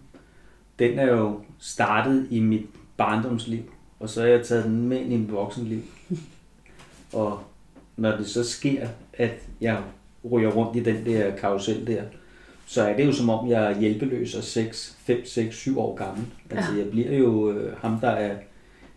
den 0.79 0.99
er 0.99 1.05
jo 1.05 1.41
startet 1.59 2.27
i 2.29 2.39
mit 2.39 2.65
barndomsliv, 2.97 3.63
og 4.03 4.09
så 4.09 4.21
har 4.21 4.27
jeg 4.27 4.45
taget 4.45 4.63
den 4.65 4.87
med 4.87 4.99
ind 5.01 5.13
i 5.13 5.17
mit 5.17 5.31
voksenliv. 5.31 5.81
Og 7.13 7.39
når 7.97 8.17
det 8.17 8.27
så 8.27 8.43
sker, 8.43 8.87
at 9.13 9.31
jeg 9.61 9.81
ryger 10.31 10.51
rundt 10.51 10.77
i 10.77 10.83
den 10.83 11.05
der 11.05 11.35
karusel 11.35 11.87
der, 11.87 12.03
så 12.65 12.81
er 12.83 12.95
det 12.97 13.05
jo 13.05 13.11
som 13.11 13.29
om, 13.29 13.49
jeg 13.49 13.71
er 13.71 13.79
hjælpeløs 13.79 14.35
og 14.35 14.43
6, 14.43 14.97
5, 14.99 15.25
6, 15.25 15.55
7 15.55 15.79
år 15.79 15.95
gammel. 15.95 16.25
Altså, 16.49 16.71
Ja. 16.71 16.77
jeg 16.77 16.89
bliver 16.91 17.17
jo 17.17 17.51
øh, 17.51 17.77
ham, 17.77 17.99
der 17.99 18.09
er 18.09 18.37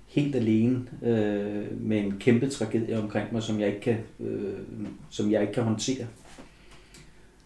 helt 0.06 0.36
alene 0.36 0.86
øh, 1.02 1.80
med 1.80 1.98
en 1.98 2.18
kæmpe 2.20 2.48
tragedie 2.48 2.98
omkring 3.02 3.32
mig, 3.32 3.42
som 3.42 3.60
jeg 3.60 3.68
ikke 3.68 3.80
kan, 3.80 3.96
øh, 4.20 4.54
som 5.10 5.30
jeg 5.32 5.40
ikke 5.40 5.52
kan 5.52 5.62
håndtere. 5.62 6.06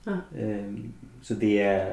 Ja. 0.06 0.42
Øh, 0.46 0.78
så 1.22 1.34
det 1.34 1.60
er 1.62 1.86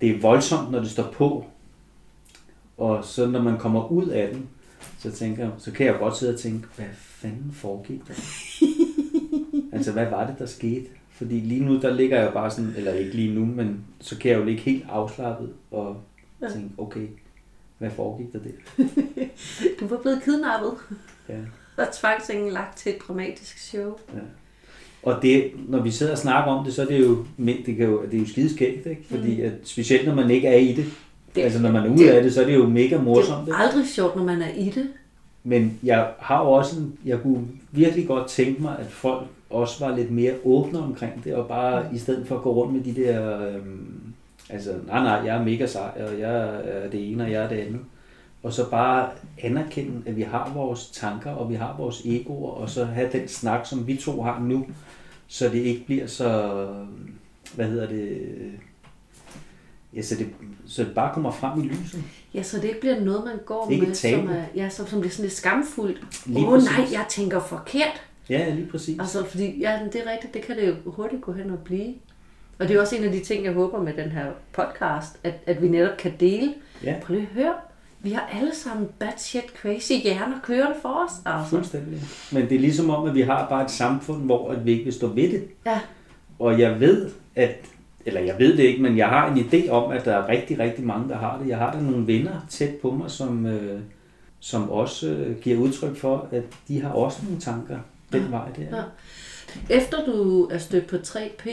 det 0.00 0.10
er 0.10 0.20
voldsomt, 0.20 0.70
når 0.72 0.78
det 0.80 0.90
står 0.90 1.10
på. 1.12 1.46
Og 2.82 3.04
så 3.04 3.26
når 3.26 3.42
man 3.42 3.58
kommer 3.58 3.92
ud 3.92 4.06
af 4.06 4.28
den, 4.34 4.48
så 4.98 5.10
tænker 5.10 5.50
så 5.58 5.72
kan 5.72 5.86
jeg 5.86 5.96
godt 5.98 6.16
sidde 6.16 6.34
og 6.34 6.40
tænke, 6.40 6.66
hvad 6.76 6.86
fanden 6.94 7.52
foregik 7.52 8.00
der? 8.08 8.14
altså, 9.76 9.92
hvad 9.92 10.06
var 10.10 10.26
det, 10.26 10.38
der 10.38 10.46
skete? 10.46 10.86
Fordi 11.10 11.40
lige 11.40 11.64
nu, 11.64 11.80
der 11.80 11.94
ligger 11.94 12.20
jeg 12.20 12.32
bare 12.32 12.50
sådan, 12.50 12.74
eller 12.76 12.92
ikke 12.94 13.12
lige 13.14 13.34
nu, 13.34 13.44
men 13.44 13.84
så 14.00 14.18
kan 14.18 14.30
jeg 14.30 14.38
jo 14.38 14.44
ligge 14.44 14.60
helt 14.62 14.84
afslappet 14.90 15.50
og 15.70 15.96
Ja. 16.42 16.48
tænke, 16.48 16.68
okay, 16.78 17.06
hvad 17.78 17.90
foregik 17.90 18.32
der 18.32 18.38
der? 18.38 18.84
Du 19.80 19.86
var 19.86 19.96
blevet 20.02 20.22
kidnappet 20.24 20.72
Ja. 21.28 21.34
og 21.76 21.86
tvangsindlagt 21.92 22.78
til 22.78 22.92
et 22.92 22.98
dramatisk 23.08 23.58
show. 23.58 23.96
Og 25.02 25.22
det, 25.22 25.50
når 25.68 25.82
vi 25.82 25.90
sidder 25.90 26.12
og 26.12 26.18
snakker 26.18 26.52
om 26.52 26.64
det, 26.64 26.74
så 26.74 26.82
er 26.82 26.86
det 26.86 27.00
jo, 27.00 27.26
det, 27.38 27.76
kan 27.76 27.86
jo, 27.86 28.02
det 28.06 28.14
er 28.14 28.18
jo 28.18 28.26
skideskægt, 28.28 28.86
ikke? 28.86 29.04
Fordi 29.10 29.40
at, 29.40 29.52
specielt 29.64 30.06
når 30.06 30.14
man 30.14 30.30
ikke 30.30 30.48
er 30.48 30.56
i 30.58 30.72
det, 30.72 30.84
Det- 31.34 31.42
altså 31.42 31.62
når 31.62 31.70
man 31.72 31.84
er 31.86 31.88
ude 31.90 31.98
det- 31.98 32.08
af 32.10 32.22
det, 32.22 32.34
så 32.34 32.42
er 32.42 32.46
det 32.46 32.54
jo 32.54 32.66
mega 32.68 32.98
morsomt. 32.98 33.46
Det 33.46 33.52
er 33.52 33.56
aldrig 33.56 33.86
sjovt, 33.88 34.16
når 34.16 34.24
man 34.24 34.42
er 34.42 34.48
i 34.56 34.70
det. 34.70 34.88
Men 35.44 35.78
jeg 35.82 36.08
har 36.18 36.44
jo 36.44 36.50
også 36.52 36.80
en, 36.80 36.98
jeg 37.04 37.20
kunne 37.22 37.44
virkelig 37.70 38.06
godt 38.06 38.28
tænke 38.28 38.62
mig, 38.62 38.76
at 38.78 38.86
folk 38.86 39.26
også 39.50 39.86
var 39.86 39.96
lidt 39.96 40.10
mere 40.10 40.32
åbne 40.44 40.78
omkring 40.78 41.24
det, 41.24 41.34
og 41.34 41.48
bare 41.48 41.84
i 41.94 41.98
stedet 41.98 42.26
for 42.26 42.36
at 42.36 42.42
gå 42.42 42.52
rundt 42.54 42.72
med 42.74 42.94
de 42.94 43.02
der, 43.02 43.46
øhm, 43.48 44.02
altså 44.50 44.70
nej 44.86 45.02
nej, 45.02 45.12
jeg 45.26 45.36
er 45.36 45.44
mega 45.44 45.66
sej, 45.66 45.90
og 46.12 46.20
jeg 46.20 46.60
er 46.64 46.90
det 46.90 47.12
ene, 47.12 47.24
og 47.24 47.30
jeg 47.30 47.44
er 47.44 47.48
det 47.48 47.56
andet. 47.56 47.80
Og 48.42 48.52
så 48.52 48.70
bare 48.70 49.08
anerkende, 49.42 49.92
at 50.06 50.16
vi 50.16 50.22
har 50.22 50.52
vores 50.54 50.90
tanker, 50.90 51.30
og 51.30 51.50
vi 51.50 51.54
har 51.54 51.74
vores 51.78 52.02
egoer, 52.04 52.50
og 52.50 52.70
så 52.70 52.84
have 52.84 53.08
den 53.12 53.28
snak, 53.28 53.66
som 53.66 53.86
vi 53.86 53.96
to 53.96 54.22
har 54.22 54.40
nu, 54.40 54.66
så 55.28 55.48
det 55.48 55.58
ikke 55.58 55.86
bliver 55.86 56.06
så, 56.06 56.50
hvad 57.54 57.66
hedder 57.66 57.88
det, 57.88 58.18
ja, 59.96 60.02
så 60.02 60.14
det, 60.14 60.26
så 60.66 60.84
det 60.84 60.94
bare 60.94 61.14
kommer 61.14 61.30
frem 61.30 61.60
i 61.60 61.62
lyset. 61.68 62.02
Ja, 62.34 62.42
så 62.42 62.56
det 62.56 62.64
ikke 62.64 62.80
bliver 62.80 63.00
noget, 63.00 63.24
man 63.24 63.38
går 63.46 63.70
Ikke 63.70 63.86
med, 63.86 63.94
tabu. 63.94 64.26
som, 64.26 64.30
er, 64.36 64.44
ja, 64.56 64.68
som, 64.68 64.86
som 64.86 65.00
bliver 65.00 65.10
sådan 65.12 65.22
lidt 65.24 65.34
skamfuldt. 65.34 66.00
Åh 66.36 66.48
oh, 66.52 66.62
nej, 66.62 66.86
jeg 66.92 67.04
tænker 67.08 67.40
forkert. 67.40 68.02
Ja, 68.30 68.54
lige 68.54 68.66
præcis. 68.66 68.98
Altså, 69.00 69.24
fordi, 69.24 69.60
ja, 69.60 69.78
det 69.92 70.02
er 70.06 70.10
rigtigt, 70.12 70.34
det 70.34 70.42
kan 70.42 70.56
det 70.56 70.68
jo 70.68 70.74
hurtigt 70.90 71.22
gå 71.22 71.32
hen 71.32 71.50
og 71.50 71.58
blive. 71.58 71.94
Og 72.58 72.68
det 72.68 72.76
er 72.76 72.80
også 72.80 72.96
en 72.96 73.04
af 73.04 73.12
de 73.12 73.20
ting, 73.20 73.44
jeg 73.44 73.52
håber 73.52 73.82
med 73.82 73.92
den 73.94 74.10
her 74.10 74.26
podcast, 74.52 75.18
at, 75.24 75.34
at 75.46 75.62
vi 75.62 75.68
netop 75.68 75.96
kan 75.98 76.12
dele. 76.20 76.54
Ja. 76.84 76.94
Prøv 77.02 77.14
lige 77.16 77.28
at 77.34 77.42
høre. 77.42 77.54
Vi 78.00 78.10
har 78.10 78.30
alle 78.32 78.54
sammen 78.54 78.88
bad 78.98 79.08
shit 79.18 79.44
crazy 79.62 79.92
hjerner 80.02 80.36
kørende 80.42 80.76
for 80.82 80.88
os. 80.88 81.12
Altså. 81.26 81.50
Fuldstændig. 81.50 82.02
Men 82.32 82.42
det 82.48 82.52
er 82.54 82.60
ligesom 82.60 82.90
om, 82.90 83.08
at 83.08 83.14
vi 83.14 83.20
har 83.20 83.48
bare 83.48 83.64
et 83.64 83.70
samfund, 83.70 84.22
hvor 84.24 84.50
at 84.50 84.66
vi 84.66 84.72
ikke 84.72 84.84
vil 84.84 84.92
stå 84.92 85.06
ved 85.06 85.28
det. 85.30 85.44
Ja, 85.66 85.80
Og 86.38 86.60
jeg 86.60 86.80
ved, 86.80 87.10
at 87.34 87.66
eller 88.06 88.20
jeg 88.20 88.34
ved 88.38 88.56
det 88.56 88.62
ikke, 88.62 88.82
men 88.82 88.96
jeg 88.98 89.08
har 89.08 89.32
en 89.34 89.38
idé 89.38 89.70
om, 89.70 89.90
at 89.90 90.04
der 90.04 90.12
er 90.16 90.28
rigtig, 90.28 90.58
rigtig 90.58 90.84
mange, 90.86 91.08
der 91.08 91.16
har 91.16 91.38
det. 91.38 91.48
Jeg 91.48 91.58
har 91.58 91.72
da 91.72 91.80
nogle 91.80 92.06
venner 92.06 92.46
tæt 92.48 92.74
på 92.82 92.90
mig, 92.90 93.10
som, 93.10 93.46
øh, 93.46 93.80
som 94.40 94.70
også 94.70 95.06
øh, 95.08 95.36
giver 95.40 95.58
udtryk 95.60 95.96
for, 95.96 96.28
at 96.32 96.42
de 96.68 96.80
har 96.82 96.90
også 96.92 97.18
nogle 97.24 97.40
tanker 97.40 97.78
den 98.12 98.30
vej 98.30 98.48
der. 98.56 98.76
Ja. 98.76 98.82
Efter 99.76 100.04
du 100.04 100.44
er 100.44 100.58
stødt 100.58 100.86
på 100.86 100.96
3P, 100.96 101.48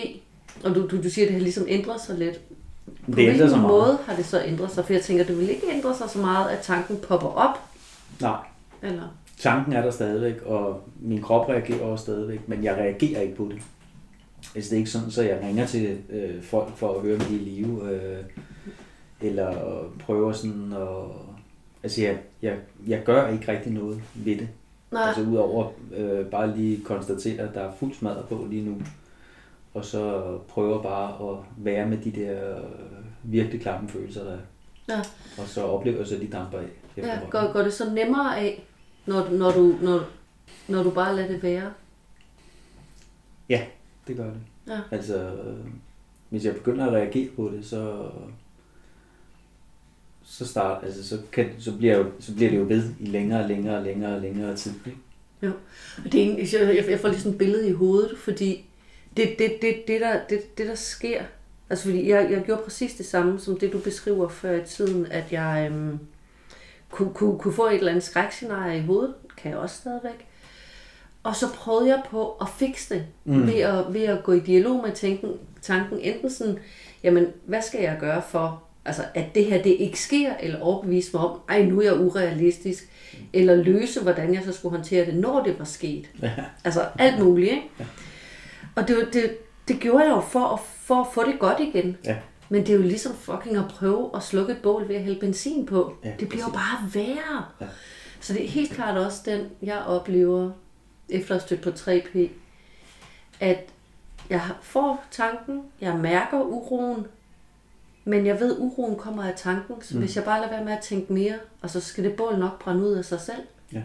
og 0.64 0.76
du, 0.76 0.88
du, 0.88 1.04
du 1.04 1.10
siger, 1.10 1.26
at 1.26 1.28
det 1.28 1.34
har 1.36 1.44
ligesom 1.44 1.66
ændret 1.68 2.02
sig 2.02 2.18
lidt. 2.18 2.40
På 2.86 2.92
Det 3.06 3.14
hvilken 3.16 3.50
sig 3.50 3.60
meget. 3.60 3.62
måde 3.72 3.98
har 4.06 4.16
det 4.16 4.26
så 4.26 4.44
ændret 4.46 4.72
sig? 4.72 4.86
For 4.86 4.94
jeg 4.94 5.02
tænker, 5.02 5.24
det 5.24 5.38
vil 5.40 5.50
ikke 5.50 5.68
ændre 5.74 5.96
sig 5.96 6.10
så 6.10 6.20
meget, 6.20 6.50
at 6.50 6.60
tanken 6.62 6.98
popper 7.08 7.28
op. 7.28 7.58
Nej, 8.22 8.38
Eller? 8.82 9.16
tanken 9.40 9.74
er 9.74 9.82
der 9.82 9.92
stadigvæk, 9.92 10.42
og 10.46 10.82
min 11.02 11.22
krop 11.22 11.50
reagerer 11.50 11.82
også 11.82 12.02
stadigvæk, 12.04 12.40
men 12.48 12.64
jeg 12.64 12.74
reagerer 12.74 13.22
ikke 13.22 13.36
på 13.36 13.50
det. 13.52 13.62
Altså 14.56 14.70
det 14.70 14.74
er 14.74 14.78
ikke 14.78 14.90
sådan, 14.90 15.12
så 15.12 15.24
jeg 15.24 15.40
ringer 15.44 15.66
til 15.66 15.98
øh, 16.10 16.44
folk 16.44 16.78
for 16.78 16.96
at 16.96 17.02
høre, 17.02 17.16
om 17.16 17.22
de 17.22 17.36
er 17.36 17.40
i 17.40 17.44
live, 17.44 17.92
øh, 17.92 18.24
eller 19.22 19.84
prøver 20.00 20.32
sådan 20.32 20.74
at... 20.74 20.88
Altså 21.84 22.02
jeg, 22.02 22.18
jeg, 22.42 22.58
jeg 22.88 23.04
gør 23.06 23.28
ikke 23.28 23.52
rigtig 23.52 23.72
noget 23.72 24.02
ved 24.16 24.36
det. 24.38 24.50
Nej. 24.92 25.08
Altså 25.08 25.22
udover 25.22 25.72
øh, 25.96 26.26
bare 26.26 26.58
lige 26.58 26.84
konstatere, 26.84 27.48
at 27.48 27.54
der 27.54 27.62
er 27.62 27.72
fuld 27.80 27.94
smadret 27.94 28.26
på 28.30 28.48
lige 28.50 28.66
nu, 28.66 28.82
og 29.74 29.86
så 29.86 30.22
prøver 30.48 30.82
bare 30.82 31.32
at 31.32 31.38
være 31.58 31.86
med 31.86 31.98
de 31.98 32.12
der 32.12 32.58
øh, 32.58 32.64
virkelig 33.24 33.62
klamme 33.62 33.90
følelser, 33.90 34.24
der 34.24 34.32
er. 34.32 34.40
Ja. 34.90 35.00
Og 35.42 35.48
så 35.48 35.62
oplever 35.62 35.98
jeg 35.98 36.08
så, 36.08 36.16
at 36.16 36.22
de 36.22 36.28
damper 36.28 36.58
af. 36.58 36.66
Ja, 36.98 37.20
går, 37.30 37.54
går 37.54 37.62
det 37.62 37.74
så 37.74 37.94
nemmere 37.94 38.40
af, 38.40 38.64
når, 39.06 39.30
når, 39.30 39.52
du, 39.52 39.76
når, 39.82 40.02
når 40.68 40.84
du 40.84 40.90
bare 40.90 41.16
lader 41.16 41.28
det 41.28 41.44
være? 41.44 41.74
Ja, 43.50 43.62
det 44.10 44.18
gør 44.18 44.26
det. 44.26 44.42
Ja. 44.68 44.80
Altså, 44.92 45.18
øh, 45.18 45.66
hvis 46.30 46.46
jeg 46.46 46.54
begynder 46.54 46.86
at 46.86 46.94
reagere 46.94 47.30
på 47.36 47.52
det, 47.56 47.66
så 47.66 48.10
så 50.24 50.48
start, 50.48 50.84
altså 50.84 51.08
så, 51.08 51.18
kan, 51.32 51.50
så, 51.60 51.78
bliver 51.78 51.98
jo, 51.98 52.06
så 52.20 52.36
bliver 52.36 52.50
det 52.52 52.58
jo 52.58 52.66
ved 52.68 52.84
i 53.00 53.06
længere 53.06 53.42
og 53.44 53.48
længere 53.50 53.78
og 53.78 53.84
længere 53.84 54.16
og 54.16 54.22
længere 54.22 54.56
tid. 54.56 54.72
Ikke? 54.86 54.98
Jo. 55.44 55.52
Og 55.98 56.04
det 56.12 56.16
er, 56.16 56.26
egentlig- 56.26 56.54
jeg, 56.54 56.86
jeg 56.90 57.00
får 57.00 57.08
lige 57.08 57.20
sådan 57.20 57.32
et 57.32 57.38
billede 57.38 57.70
i 57.70 57.72
hovedet, 57.72 58.18
fordi 58.18 58.66
det, 59.18 59.30
det, 59.40 59.52
det, 59.62 59.76
det, 59.88 60.02
der, 60.02 60.20
det, 60.30 60.58
det 60.58 60.68
der 60.68 60.76
sker, 60.76 61.24
altså 61.70 61.86
fordi 61.86 62.10
jeg, 62.10 62.32
jeg 62.32 62.44
gjorde 62.46 62.62
præcis 62.64 62.94
det 62.94 63.06
samme, 63.06 63.40
som 63.40 63.60
det 63.60 63.74
du 63.74 63.80
beskriver 63.80 64.28
før 64.30 64.62
i 64.62 64.66
tiden, 64.66 65.06
at 65.06 65.32
jeg 65.32 65.70
øhm, 65.72 66.00
kunne, 66.92 67.14
kunne, 67.14 67.40
kunne 67.40 67.54
få 67.54 67.68
et 67.68 67.76
eller 67.76 67.92
andet 67.92 68.04
skrækscenarie 68.04 68.78
i 68.78 68.82
hovedet, 68.82 69.14
kan 69.38 69.52
jeg 69.52 69.60
også 69.60 69.76
stadigvæk. 69.76 70.26
Og 71.24 71.36
så 71.36 71.54
prøvede 71.54 71.88
jeg 71.88 72.02
på 72.10 72.32
at 72.42 72.48
fikse 72.50 72.94
det, 72.94 73.06
mm. 73.26 73.48
ved, 73.48 73.60
at, 73.60 73.94
ved 73.94 74.04
at 74.04 74.24
gå 74.24 74.32
i 74.32 74.40
dialog 74.40 74.84
med 74.84 74.92
tanken, 74.92 75.30
tanken 75.62 76.00
enten 76.00 76.30
sådan, 76.30 76.58
jamen 77.04 77.28
hvad 77.46 77.62
skal 77.62 77.82
jeg 77.82 77.98
gøre 78.00 78.22
for, 78.30 78.64
altså 78.86 79.04
at 79.14 79.36
det 79.36 79.46
her 79.46 79.62
det 79.64 79.76
ikke 79.80 80.00
sker, 80.00 80.34
eller 80.40 80.60
overbevise 80.60 81.10
mig 81.14 81.24
om, 81.24 81.40
ej 81.50 81.64
nu 81.66 81.80
er 81.80 81.84
jeg 81.84 82.00
urealistisk, 82.00 82.90
eller 83.34 83.56
løse, 83.56 84.02
hvordan 84.02 84.34
jeg 84.34 84.44
så 84.46 84.52
skulle 84.54 84.76
håndtere 84.76 85.06
det, 85.06 85.16
når 85.16 85.44
det 85.44 85.60
var 85.60 85.66
sket. 85.66 86.10
Ja. 86.22 86.32
Altså 86.64 86.86
alt 87.00 87.24
muligt, 87.24 87.52
ikke? 87.52 87.70
Og 88.76 88.88
det, 88.88 89.10
det, 89.14 89.38
det 89.68 89.80
gjorde 89.80 90.04
jeg 90.04 90.12
jo 90.12 90.22
for 90.22 90.46
at, 90.46 90.60
for 90.60 90.96
at 90.96 91.08
få 91.14 91.24
det 91.26 91.40
godt 91.40 91.60
igen. 91.60 91.98
Ja. 92.06 92.18
Men 92.50 92.62
det 92.62 92.70
er 92.70 92.76
jo 92.76 92.82
ligesom 92.82 93.16
fucking 93.16 93.58
at 93.58 93.68
prøve 93.70 94.10
at 94.16 94.24
slukke 94.24 94.52
et 94.52 94.62
bål 94.64 94.88
ved 94.88 94.96
at 94.96 95.04
hælde 95.04 95.20
benzin 95.20 95.66
på. 95.66 95.94
Ja, 96.04 96.12
det 96.20 96.30
bliver 96.30 96.46
jo 96.46 96.52
bare 96.52 96.94
værre. 96.94 97.46
Ja. 97.62 97.66
Så 98.20 98.34
det 98.34 98.44
er 98.44 98.48
helt 98.48 98.72
klart 98.72 98.98
også 98.98 99.22
den, 99.26 99.42
jeg 99.62 99.78
oplever, 99.78 100.52
efter 101.10 101.36
at 101.36 101.42
stødt 101.42 101.62
på 101.62 101.70
3P, 101.70 102.30
at 103.40 103.70
jeg 104.30 104.42
får 104.62 105.04
tanken, 105.12 105.64
jeg 105.82 105.96
mærker 105.96 106.42
uroen, 106.42 107.08
men 108.06 108.26
jeg 108.26 108.40
ved, 108.40 108.56
at 108.56 108.60
uroen 108.60 108.96
kommer 108.96 109.24
af 109.24 109.34
tanken, 109.38 109.82
så 109.82 109.96
mm. 109.96 110.00
hvis 110.00 110.16
jeg 110.16 110.24
bare 110.24 110.40
lader 110.40 110.52
være 110.52 110.66
med 110.66 110.74
at 110.74 110.84
tænke 110.84 111.14
mere, 111.14 111.36
og 111.62 111.70
så 111.70 111.80
skal 111.80 112.04
det 112.04 112.16
bål 112.16 112.40
nok 112.40 112.64
brænde 112.64 112.84
ud 112.84 112.92
af 112.92 113.06
sig 113.06 113.20
selv. 113.20 113.42
Ja. 113.74 113.82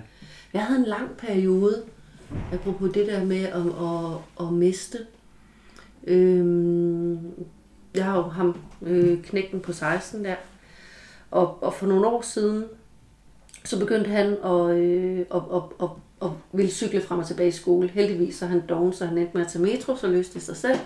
Jeg 0.52 0.64
havde 0.64 0.78
en 0.78 0.86
lang 0.86 1.16
periode, 1.16 1.84
apropos 2.52 2.92
det 2.92 3.06
der 3.06 3.24
med 3.24 3.44
at, 3.44 3.66
at, 3.66 4.46
at 4.46 4.52
miste. 4.52 4.98
Øhm, 6.06 7.32
jeg 7.94 8.04
har 8.04 8.16
jo 8.16 8.22
ham, 8.22 8.56
øh, 8.82 9.22
knægten 9.22 9.60
på 9.60 9.72
16 9.72 10.24
der, 10.24 10.36
og, 11.30 11.62
og 11.62 11.74
for 11.74 11.86
nogle 11.86 12.06
år 12.06 12.22
siden, 12.22 12.64
så 13.64 13.78
begyndte 13.78 14.10
han 14.10 14.26
at, 14.44 14.76
øh, 14.76 15.26
at, 15.34 15.42
at, 15.54 15.62
at, 15.82 15.88
at 16.24 16.30
ville 16.52 16.72
cykle 16.72 17.00
frem 17.00 17.18
og 17.18 17.26
tilbage 17.26 17.48
i 17.48 17.52
skole. 17.52 17.88
Heldigvis 17.88 18.36
så 18.36 18.46
han 18.46 18.62
doven, 18.68 18.92
så 18.92 19.06
han 19.06 19.18
endte 19.18 19.36
med 19.36 19.44
at 19.44 19.52
tage 19.52 19.62
metro, 19.62 19.96
så 19.96 20.06
løste 20.06 20.34
det 20.34 20.42
sig 20.42 20.56
selv. 20.56 20.78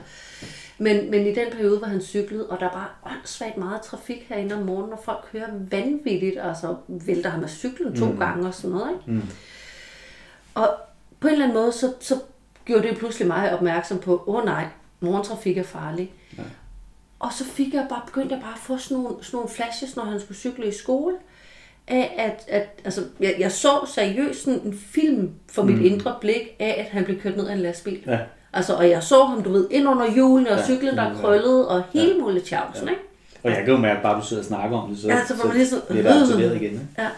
Men, 0.79 1.11
men 1.11 1.27
i 1.27 1.35
den 1.35 1.53
periode, 1.53 1.79
hvor 1.79 1.87
han 1.87 2.01
cyklede, 2.01 2.47
og 2.47 2.61
der 2.61 2.71
var 2.73 3.01
åndssvagt 3.07 3.57
meget 3.57 3.81
trafik 3.81 4.27
herinde 4.29 4.55
om 4.55 4.63
morgenen, 4.63 4.93
og 4.93 5.01
folk 5.05 5.29
kører 5.33 5.49
vanvittigt, 5.71 6.39
altså 6.41 6.77
vælter 6.89 7.31
ham 7.31 7.43
af 7.43 7.51
cyklen 7.51 7.97
to 7.97 8.05
mm. 8.05 8.19
gange 8.19 8.47
og 8.47 8.55
sådan 8.55 8.71
noget. 8.71 8.91
Ikke? 8.91 9.11
Mm. 9.11 9.23
Og 10.55 10.69
på 11.21 11.29
en 11.29 11.33
eller 11.33 11.47
anden 11.47 11.59
måde, 11.59 11.73
så, 11.73 11.95
så 12.01 12.21
gjorde 12.65 12.89
det 12.89 12.99
pludselig 12.99 13.29
mig 13.29 13.55
opmærksom 13.55 13.99
på, 13.99 14.25
åh 14.27 14.35
oh, 14.35 14.45
nej, 14.45 14.67
morgentrafik 15.01 15.59
er 15.59 15.63
farlig. 15.63 16.13
Ja. 16.39 16.43
Og 17.19 17.33
så 17.33 17.45
fik 17.45 17.75
jeg 17.75 17.87
bare, 17.89 18.03
begyndte 18.07 18.35
jeg 18.35 18.43
bare 18.43 18.53
at 18.53 18.59
få 18.59 18.79
sådan 18.79 19.03
nogle, 19.03 19.25
sådan 19.25 19.37
nogle 19.37 19.51
flashes, 19.51 19.97
når 19.97 20.05
han 20.05 20.21
skulle 20.21 20.39
cykle 20.39 20.69
i 20.69 20.73
skole, 20.73 21.15
af 21.89 22.15
at, 22.19 22.45
at 22.61 22.81
altså, 22.85 23.01
jeg, 23.21 23.35
jeg 23.39 23.53
så 23.53 23.71
seriøst 23.95 24.45
sådan 24.45 24.61
en 24.65 24.79
film 24.93 25.31
for 25.53 25.63
mit 25.63 25.81
indre 25.83 26.15
blik 26.21 26.57
af, 26.59 26.75
at 26.79 26.85
han 26.85 27.05
blev 27.05 27.21
kørt 27.21 27.37
ned 27.37 27.47
af 27.49 27.53
en 27.53 27.59
lastbil. 27.61 28.01
Ja. 28.07 28.19
Altså, 28.53 28.75
og 28.75 28.91
jeg 28.91 29.03
så 29.03 29.25
ham, 29.25 29.43
du 29.43 29.53
ved, 29.53 29.69
ind 29.71 29.89
under 29.89 30.13
hjulene, 30.13 30.51
og 30.51 30.57
Ja. 30.59 30.65
cyklen, 30.65 30.97
der 30.97 31.03
Ja. 31.09 31.15
krøllede, 31.15 31.69
og 31.69 31.83
hele 31.93 32.19
muligt 32.21 32.45
tjavsen, 32.45 32.89
ikke? 32.89 33.01
Og 33.43 33.51
jeg 33.51 33.59
kan 33.65 33.75
jo 33.75 33.77
mærke, 33.77 34.03
bare 34.03 34.21
du 34.21 34.27
sidder 34.27 34.43
og 34.43 34.47
snakker 34.47 34.77
om 34.79 34.91
det, 34.91 34.99
så, 34.99 35.09
Ja, 35.09 35.25
så 35.27 35.37
får 35.37 35.47
man 35.49 35.57
lige 35.57 35.67
sådan- 35.69 35.85
bliver 35.89 36.03
det 36.13 36.23
aktiveret 36.23 36.57
igen. 36.57 36.63
Ikke? 36.73 36.81
Ja. 36.99 37.09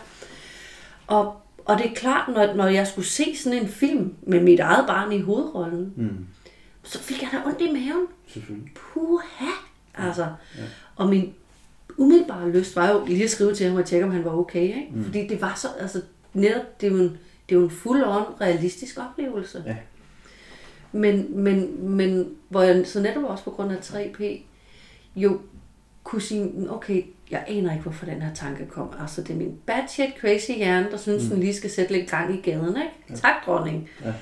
Og, 1.07 1.37
og 1.65 1.79
det 1.79 1.87
er 1.91 1.95
klart, 1.95 2.29
når, 2.35 2.55
når 2.55 2.67
jeg 2.67 2.87
skulle 2.87 3.07
se 3.09 3.37
sådan 3.37 3.59
en 3.59 3.69
film 3.69 4.15
med 4.23 4.41
mit 4.41 4.61
eget 4.61 4.85
barn 4.87 5.13
i 5.13 5.21
hovedrollen, 5.21 5.93
Mm. 5.97 6.27
så 6.83 6.99
fik 6.99 7.23
jeg 7.23 7.29
da 7.33 7.37
ondt 7.49 7.61
i 7.61 7.67
maven. 7.73 8.07
Selvfølgelig. 8.29 8.73
Puha! 8.75 9.51
Altså, 9.95 10.23
ja. 10.23 10.63
og 10.97 11.09
min 11.09 11.33
umiddelbare 12.01 12.51
lyst 12.51 12.77
var 12.77 12.91
jo 12.91 13.05
lige 13.07 13.25
at 13.25 13.31
skrive 13.31 13.55
til 13.55 13.69
ham 13.69 13.77
og 13.77 13.87
tjekke, 13.87 14.07
om 14.07 14.13
han 14.13 14.25
var 14.25 14.37
okay, 14.37 14.63
ikke? 14.63 14.89
Mm. 14.93 15.05
Fordi 15.05 15.27
det 15.27 15.41
var 15.41 15.55
så, 15.57 15.69
altså, 15.81 16.03
netop, 16.35 16.81
det 16.81 16.87
er 16.87 16.91
jo 16.91 16.99
en, 16.99 17.19
det 17.49 17.55
er 17.55 17.61
jo 17.61 17.65
en 17.65 17.71
full-on 17.71 18.41
realistisk 18.41 18.99
oplevelse. 19.11 19.63
Ja. 19.67 19.77
Men, 20.93 21.43
men, 21.43 21.89
men 21.91 22.29
hvor 22.49 22.63
jeg 22.63 22.87
så 22.87 23.01
netop 23.01 23.25
også 23.25 23.45
på 23.45 23.51
grund 23.51 23.73
af 23.73 23.77
3P, 23.77 24.25
jo 25.17 25.41
kunne 26.05 26.23
sige, 26.23 26.71
okay, 26.71 27.03
jeg 27.31 27.45
aner 27.49 27.73
ikke, 27.73 27.83
hvorfor 27.83 28.07
den 28.07 28.23
her 28.23 28.35
tanke 28.35 28.67
kom. 28.67 28.89
Altså, 29.01 29.23
det 29.23 29.31
er 29.31 29.35
min 29.37 29.59
batshit 29.67 30.11
crazy 30.21 30.51
hjerne, 30.51 30.91
der 30.91 30.97
synes, 30.97 31.25
mm. 31.25 31.31
den 31.31 31.41
lige 31.41 31.55
skal 31.55 31.71
sætte 31.71 31.93
lidt 31.93 32.11
gang 32.11 32.35
i 32.35 32.51
gaden, 32.51 32.69
ikke? 32.69 32.93
Ja. 33.11 33.15
Tak, 33.15 33.47
dronning. 33.47 33.91
Ja. 34.05 34.13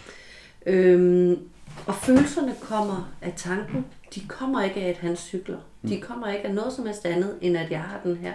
Øhm, 0.66 1.38
og 1.86 1.94
følelserne 1.94 2.54
kommer 2.60 3.12
af 3.22 3.32
tanken. 3.36 3.84
De 4.14 4.20
kommer 4.28 4.62
ikke 4.62 4.80
af, 4.80 4.88
at 4.88 4.96
han 4.96 5.16
cykler. 5.16 5.58
De 5.82 6.00
kommer 6.00 6.28
ikke 6.32 6.48
af 6.48 6.54
noget 6.54 6.72
som 6.72 6.86
helst 6.86 7.06
andet, 7.06 7.38
end 7.40 7.56
at 7.56 7.70
jeg 7.70 7.80
har 7.80 8.00
den 8.04 8.16
her. 8.16 8.32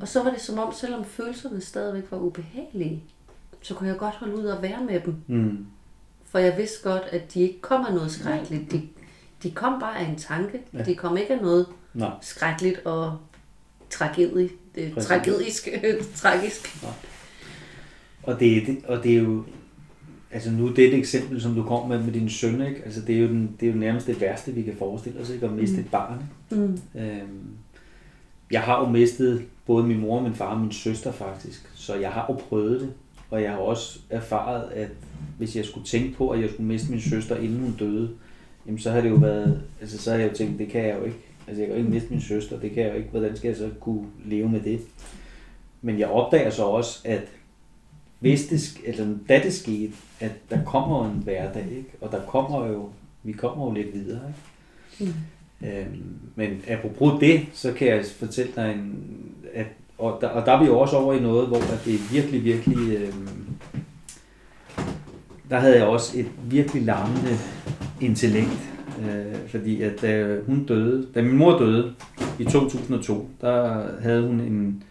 Og 0.00 0.08
så 0.08 0.22
var 0.22 0.30
det 0.30 0.40
som 0.40 0.58
om, 0.58 0.72
selvom 0.72 1.04
følelserne 1.04 1.60
stadigvæk 1.60 2.04
var 2.10 2.18
ubehagelige, 2.18 3.04
så 3.62 3.74
kunne 3.74 3.88
jeg 3.88 3.98
godt 3.98 4.14
holde 4.14 4.36
ud 4.36 4.44
og 4.44 4.62
være 4.62 4.84
med 4.84 5.00
dem. 5.00 5.16
Mm. 5.26 5.66
For 6.24 6.38
jeg 6.38 6.58
vidste 6.58 6.88
godt, 6.90 7.02
at 7.02 7.34
de 7.34 7.40
ikke 7.40 7.60
kom 7.60 7.84
af 7.86 7.94
noget 7.94 8.10
skrækkeligt. 8.10 8.72
De, 8.72 8.82
de 9.42 9.50
kom 9.50 9.80
bare 9.80 9.98
af 9.98 10.04
en 10.08 10.16
tanke. 10.16 10.60
Ja. 10.72 10.82
De 10.82 10.94
kom 10.94 11.16
ikke 11.16 11.34
af 11.34 11.40
noget 11.40 11.66
Nej. 11.94 12.10
skrækkeligt 12.20 12.86
og 12.86 13.18
tragedie, 13.90 14.50
Præcis. 14.94 15.06
tragedisk, 15.08 15.68
tragisk. 16.22 16.84
Og 18.22 18.40
det, 18.40 18.66
det, 18.66 18.84
og 18.84 19.02
det 19.02 19.12
er 19.12 19.18
jo, 19.18 19.44
altså 20.36 20.50
nu 20.50 20.68
det 20.68 20.84
er 20.84 20.88
et 20.88 20.98
eksempel, 20.98 21.40
som 21.40 21.54
du 21.54 21.62
kom 21.62 21.88
med 21.88 22.02
med 22.02 22.12
din 22.12 22.28
søn, 22.28 22.66
ikke? 22.66 22.82
Altså 22.84 23.00
det 23.00 23.16
er 23.16 23.20
jo, 23.20 23.28
den, 23.28 23.56
det 23.60 23.68
er 23.68 23.72
jo 23.72 23.78
nærmest 23.78 24.06
det 24.06 24.20
værste, 24.20 24.52
vi 24.52 24.62
kan 24.62 24.76
forestille 24.78 25.20
os, 25.20 25.30
ikke? 25.30 25.46
At 25.46 25.52
miste 25.52 25.76
mm. 25.76 25.80
et 25.82 25.90
barn. 25.90 26.22
ikke? 26.52 26.62
Mm. 26.62 27.00
Øhm, 27.00 27.48
jeg 28.50 28.60
har 28.60 28.80
jo 28.80 28.88
mistet 28.88 29.42
både 29.66 29.86
min 29.86 30.00
mor, 30.00 30.20
min 30.20 30.34
far 30.34 30.54
og 30.54 30.60
min 30.60 30.72
søster 30.72 31.12
faktisk, 31.12 31.70
så 31.74 31.94
jeg 31.94 32.10
har 32.10 32.26
jo 32.28 32.34
prøvet 32.34 32.80
det. 32.80 32.92
Og 33.30 33.42
jeg 33.42 33.50
har 33.50 33.58
også 33.58 33.98
erfaret, 34.10 34.70
at 34.70 34.88
hvis 35.38 35.56
jeg 35.56 35.64
skulle 35.64 35.86
tænke 35.86 36.16
på, 36.16 36.30
at 36.30 36.40
jeg 36.40 36.50
skulle 36.50 36.66
miste 36.66 36.90
min 36.90 37.00
søster, 37.00 37.36
inden 37.36 37.60
hun 37.60 37.76
døde, 37.78 38.10
jamen 38.66 38.78
så 38.78 38.90
har 38.90 39.00
det 39.00 39.10
jo 39.10 39.14
været, 39.14 39.62
altså 39.80 39.98
så 39.98 40.10
har 40.10 40.18
jeg 40.18 40.30
jo 40.30 40.34
tænkt, 40.34 40.58
det 40.58 40.68
kan 40.68 40.84
jeg 40.84 40.96
jo 40.98 41.04
ikke. 41.04 41.18
Altså 41.46 41.62
jeg 41.62 41.68
kan 41.68 41.76
jo 41.76 41.78
ikke 41.78 41.90
miste 41.90 42.10
min 42.10 42.20
søster, 42.20 42.60
det 42.60 42.70
kan 42.70 42.82
jeg 42.82 42.92
jo 42.92 42.96
ikke. 42.96 43.10
Hvordan 43.10 43.36
skal 43.36 43.48
jeg 43.48 43.56
så 43.56 43.70
kunne 43.80 44.06
leve 44.24 44.48
med 44.48 44.60
det? 44.60 44.80
Men 45.82 45.98
jeg 45.98 46.08
opdager 46.08 46.50
så 46.50 46.62
også, 46.62 47.00
at 47.04 47.22
hvis 48.26 48.46
det, 48.46 48.80
eller 48.84 49.06
da 49.28 49.40
det 49.42 49.54
skete, 49.54 49.92
at 50.20 50.32
der 50.50 50.64
kommer 50.64 51.10
en 51.10 51.20
hverdag, 51.24 51.66
ikke? 51.70 51.90
og 52.00 52.12
der 52.12 52.20
kommer 52.20 52.66
jo, 52.66 52.88
vi 53.22 53.32
kommer 53.32 53.66
jo 53.66 53.72
lidt 53.72 53.94
videre. 53.94 54.20
Ikke? 55.00 55.12
Mm. 55.60 55.68
Øhm, 55.68 56.04
men 56.34 56.62
apropos 56.68 57.20
det, 57.20 57.46
så 57.52 57.72
kan 57.72 57.88
jeg 57.88 58.04
fortælle 58.18 58.52
dig, 58.56 58.72
en, 58.72 59.04
at, 59.54 59.66
og, 59.98 60.18
der, 60.20 60.28
og 60.28 60.46
der 60.46 60.52
er 60.52 60.60
vi 60.60 60.66
jo 60.66 60.78
også 60.78 60.96
over 60.96 61.14
i 61.14 61.20
noget, 61.20 61.48
hvor 61.48 61.56
at 61.56 61.82
det 61.84 61.94
er 61.94 62.12
virkelig, 62.12 62.44
virkelig, 62.44 62.96
øhm, 62.96 63.48
der 65.50 65.58
havde 65.58 65.76
jeg 65.76 65.86
også 65.86 66.18
et 66.18 66.28
virkelig 66.50 66.82
larmende 66.82 67.36
intellekt, 68.00 68.72
Øh, 69.00 69.48
fordi 69.48 69.82
at 69.82 70.02
da 70.02 70.38
hun 70.46 70.64
døde, 70.64 71.06
da 71.14 71.22
min 71.22 71.36
mor 71.36 71.58
døde 71.58 71.94
i 72.38 72.44
2002, 72.44 73.28
der 73.40 73.86
havde 74.00 74.26
hun 74.26 74.40
en, 74.40 74.82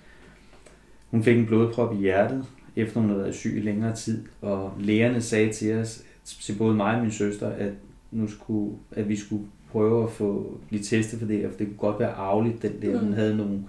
hun 1.11 1.23
fik 1.23 1.37
en 1.37 1.45
blodprop 1.45 1.93
i 1.93 1.97
hjertet, 1.97 2.45
efter 2.75 3.00
hun 3.00 3.10
havde 3.10 3.22
været 3.22 3.36
syg 3.36 3.58
i 3.58 3.60
længere 3.60 3.96
tid, 3.96 4.24
og 4.41 4.74
lægerne 4.79 5.22
sagde 5.22 5.53
til 5.53 5.77
os, 5.77 6.03
til 6.24 6.55
både 6.58 6.75
mig 6.75 6.96
og 6.96 7.01
min 7.01 7.12
søster, 7.12 7.50
at, 7.50 7.72
nu 8.12 8.27
skulle, 8.27 8.75
at 8.91 9.10
vi 9.10 9.15
skulle 9.15 9.44
prøve 9.72 10.03
at 10.03 10.12
få 10.12 10.58
blive 10.67 10.84
testet 10.84 11.20
for 11.20 11.27
det, 11.27 11.50
for 11.51 11.58
det 11.58 11.67
kunne 11.67 11.77
godt 11.77 12.00
være 12.00 12.12
arveligt, 12.12 12.62
den 12.62 12.82
der, 12.82 13.00
hun 13.00 13.13
havde 13.13 13.38
nogle, 13.38 13.60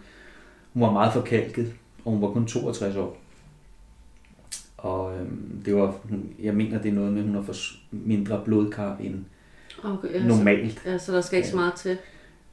hun 0.72 0.82
var 0.82 0.92
meget 0.92 1.12
forkalket, 1.12 1.74
og 2.04 2.12
hun 2.12 2.22
var 2.22 2.28
kun 2.28 2.46
62 2.46 2.96
år. 2.96 3.18
Og 4.76 5.18
øhm, 5.18 5.62
det 5.64 5.76
var, 5.76 5.94
jeg 6.42 6.54
mener, 6.54 6.82
det 6.82 6.88
er 6.88 6.94
noget 6.94 7.12
med, 7.12 7.20
at 7.20 7.26
hun 7.26 7.34
har 7.34 7.42
for 7.42 7.54
mindre 7.90 8.42
blodkar 8.44 8.96
end 9.00 9.24
Okay, 9.84 10.14
ja, 10.14 10.26
normalt. 10.26 10.80
Så, 10.84 10.90
ja, 10.90 10.98
så 10.98 11.14
der 11.14 11.20
skal 11.20 11.36
ikke 11.36 11.48
så 11.48 11.56
meget 11.56 11.74
til. 11.74 11.98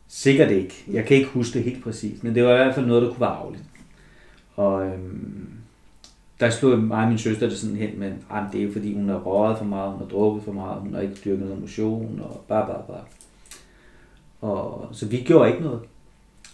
Sikkert 0.08 0.52
ikke. 0.52 0.84
Jeg 0.92 1.06
kan 1.06 1.18
ikke 1.18 1.30
huske 1.30 1.54
det 1.54 1.64
helt 1.64 1.84
præcis, 1.84 2.24
men 2.24 2.36
det 2.36 2.44
var 2.44 2.54
i 2.54 2.58
hvert 2.58 2.76
fald 2.76 2.86
noget, 2.86 3.02
der 3.02 3.10
kunne 3.10 3.22
være 3.22 3.30
arveligt. 3.30 3.64
Og 4.56 4.86
øhm, 4.86 5.53
der 6.40 6.50
slog 6.50 6.80
mig 6.80 7.04
og 7.04 7.10
min 7.10 7.18
søster 7.18 7.50
det 7.50 7.58
sådan 7.58 7.76
hen 7.76 8.00
med, 8.00 8.12
at 8.32 8.44
det 8.54 8.64
er 8.64 8.72
fordi, 8.72 8.94
hun 8.94 9.10
har 9.10 9.18
røget 9.20 9.58
for 9.58 9.66
meget, 9.66 9.92
hun 9.92 10.00
har 10.00 10.08
drukket 10.08 10.44
for 10.44 10.52
meget, 10.52 10.82
hun 10.82 10.94
har 10.94 11.02
ikke 11.02 11.22
dyrket 11.26 11.46
noget 11.46 11.62
motion, 11.62 12.20
og 12.24 12.46
bare, 12.48 12.68
bare, 12.68 12.84
bare. 12.88 13.04
Og, 14.42 14.88
så 14.92 15.08
vi 15.08 15.18
gjorde 15.18 15.50
ikke 15.50 15.64
noget, 15.64 15.80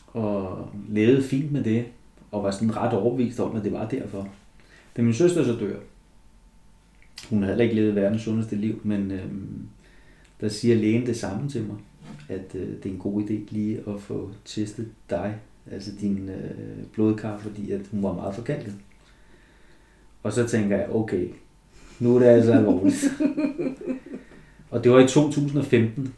og 0.07 0.69
levede 0.89 1.23
fint 1.23 1.51
med 1.51 1.63
det, 1.63 1.85
og 2.31 2.43
var 2.43 2.51
sådan 2.51 2.77
ret 2.77 2.93
overbevist 2.93 3.39
om, 3.39 3.55
at 3.55 3.63
det 3.63 3.73
var 3.73 3.87
derfor. 3.87 4.27
Da 4.97 5.01
min 5.01 5.13
søster 5.13 5.43
så 5.43 5.55
dør, 5.55 5.75
hun 7.29 7.39
havde 7.39 7.51
heller 7.51 7.63
ikke 7.63 7.75
levet 7.75 7.95
verdens 7.95 8.21
sundeste 8.21 8.55
liv, 8.55 8.81
men 8.83 9.11
øh, 9.11 9.25
der 10.41 10.49
siger 10.49 10.75
lægen 10.75 11.05
det 11.05 11.17
samme 11.17 11.49
til 11.49 11.63
mig 11.63 11.75
at 12.29 12.55
øh, 12.55 12.67
det 12.67 12.85
er 12.85 12.89
en 12.89 12.99
god 12.99 13.21
idé 13.21 13.33
lige 13.49 13.77
at 13.87 14.01
få 14.01 14.31
testet 14.45 14.91
dig, 15.09 15.35
altså 15.71 15.91
din 16.01 16.29
øh, 16.29 16.83
blodkar, 16.93 17.37
fordi 17.37 17.71
at 17.71 17.81
hun 17.91 18.03
var 18.03 18.13
meget 18.13 18.35
forkalket. 18.35 18.75
Og 20.23 20.33
så 20.33 20.47
tænker 20.47 20.77
jeg, 20.77 20.89
okay, 20.91 21.27
nu 21.99 22.15
er 22.15 22.19
det 22.19 22.25
altså 22.25 22.51
alvorligt. 22.51 23.05
og 24.71 24.83
det 24.83 24.91
var 24.91 24.99
i 24.99 25.07
2015, 25.07 26.13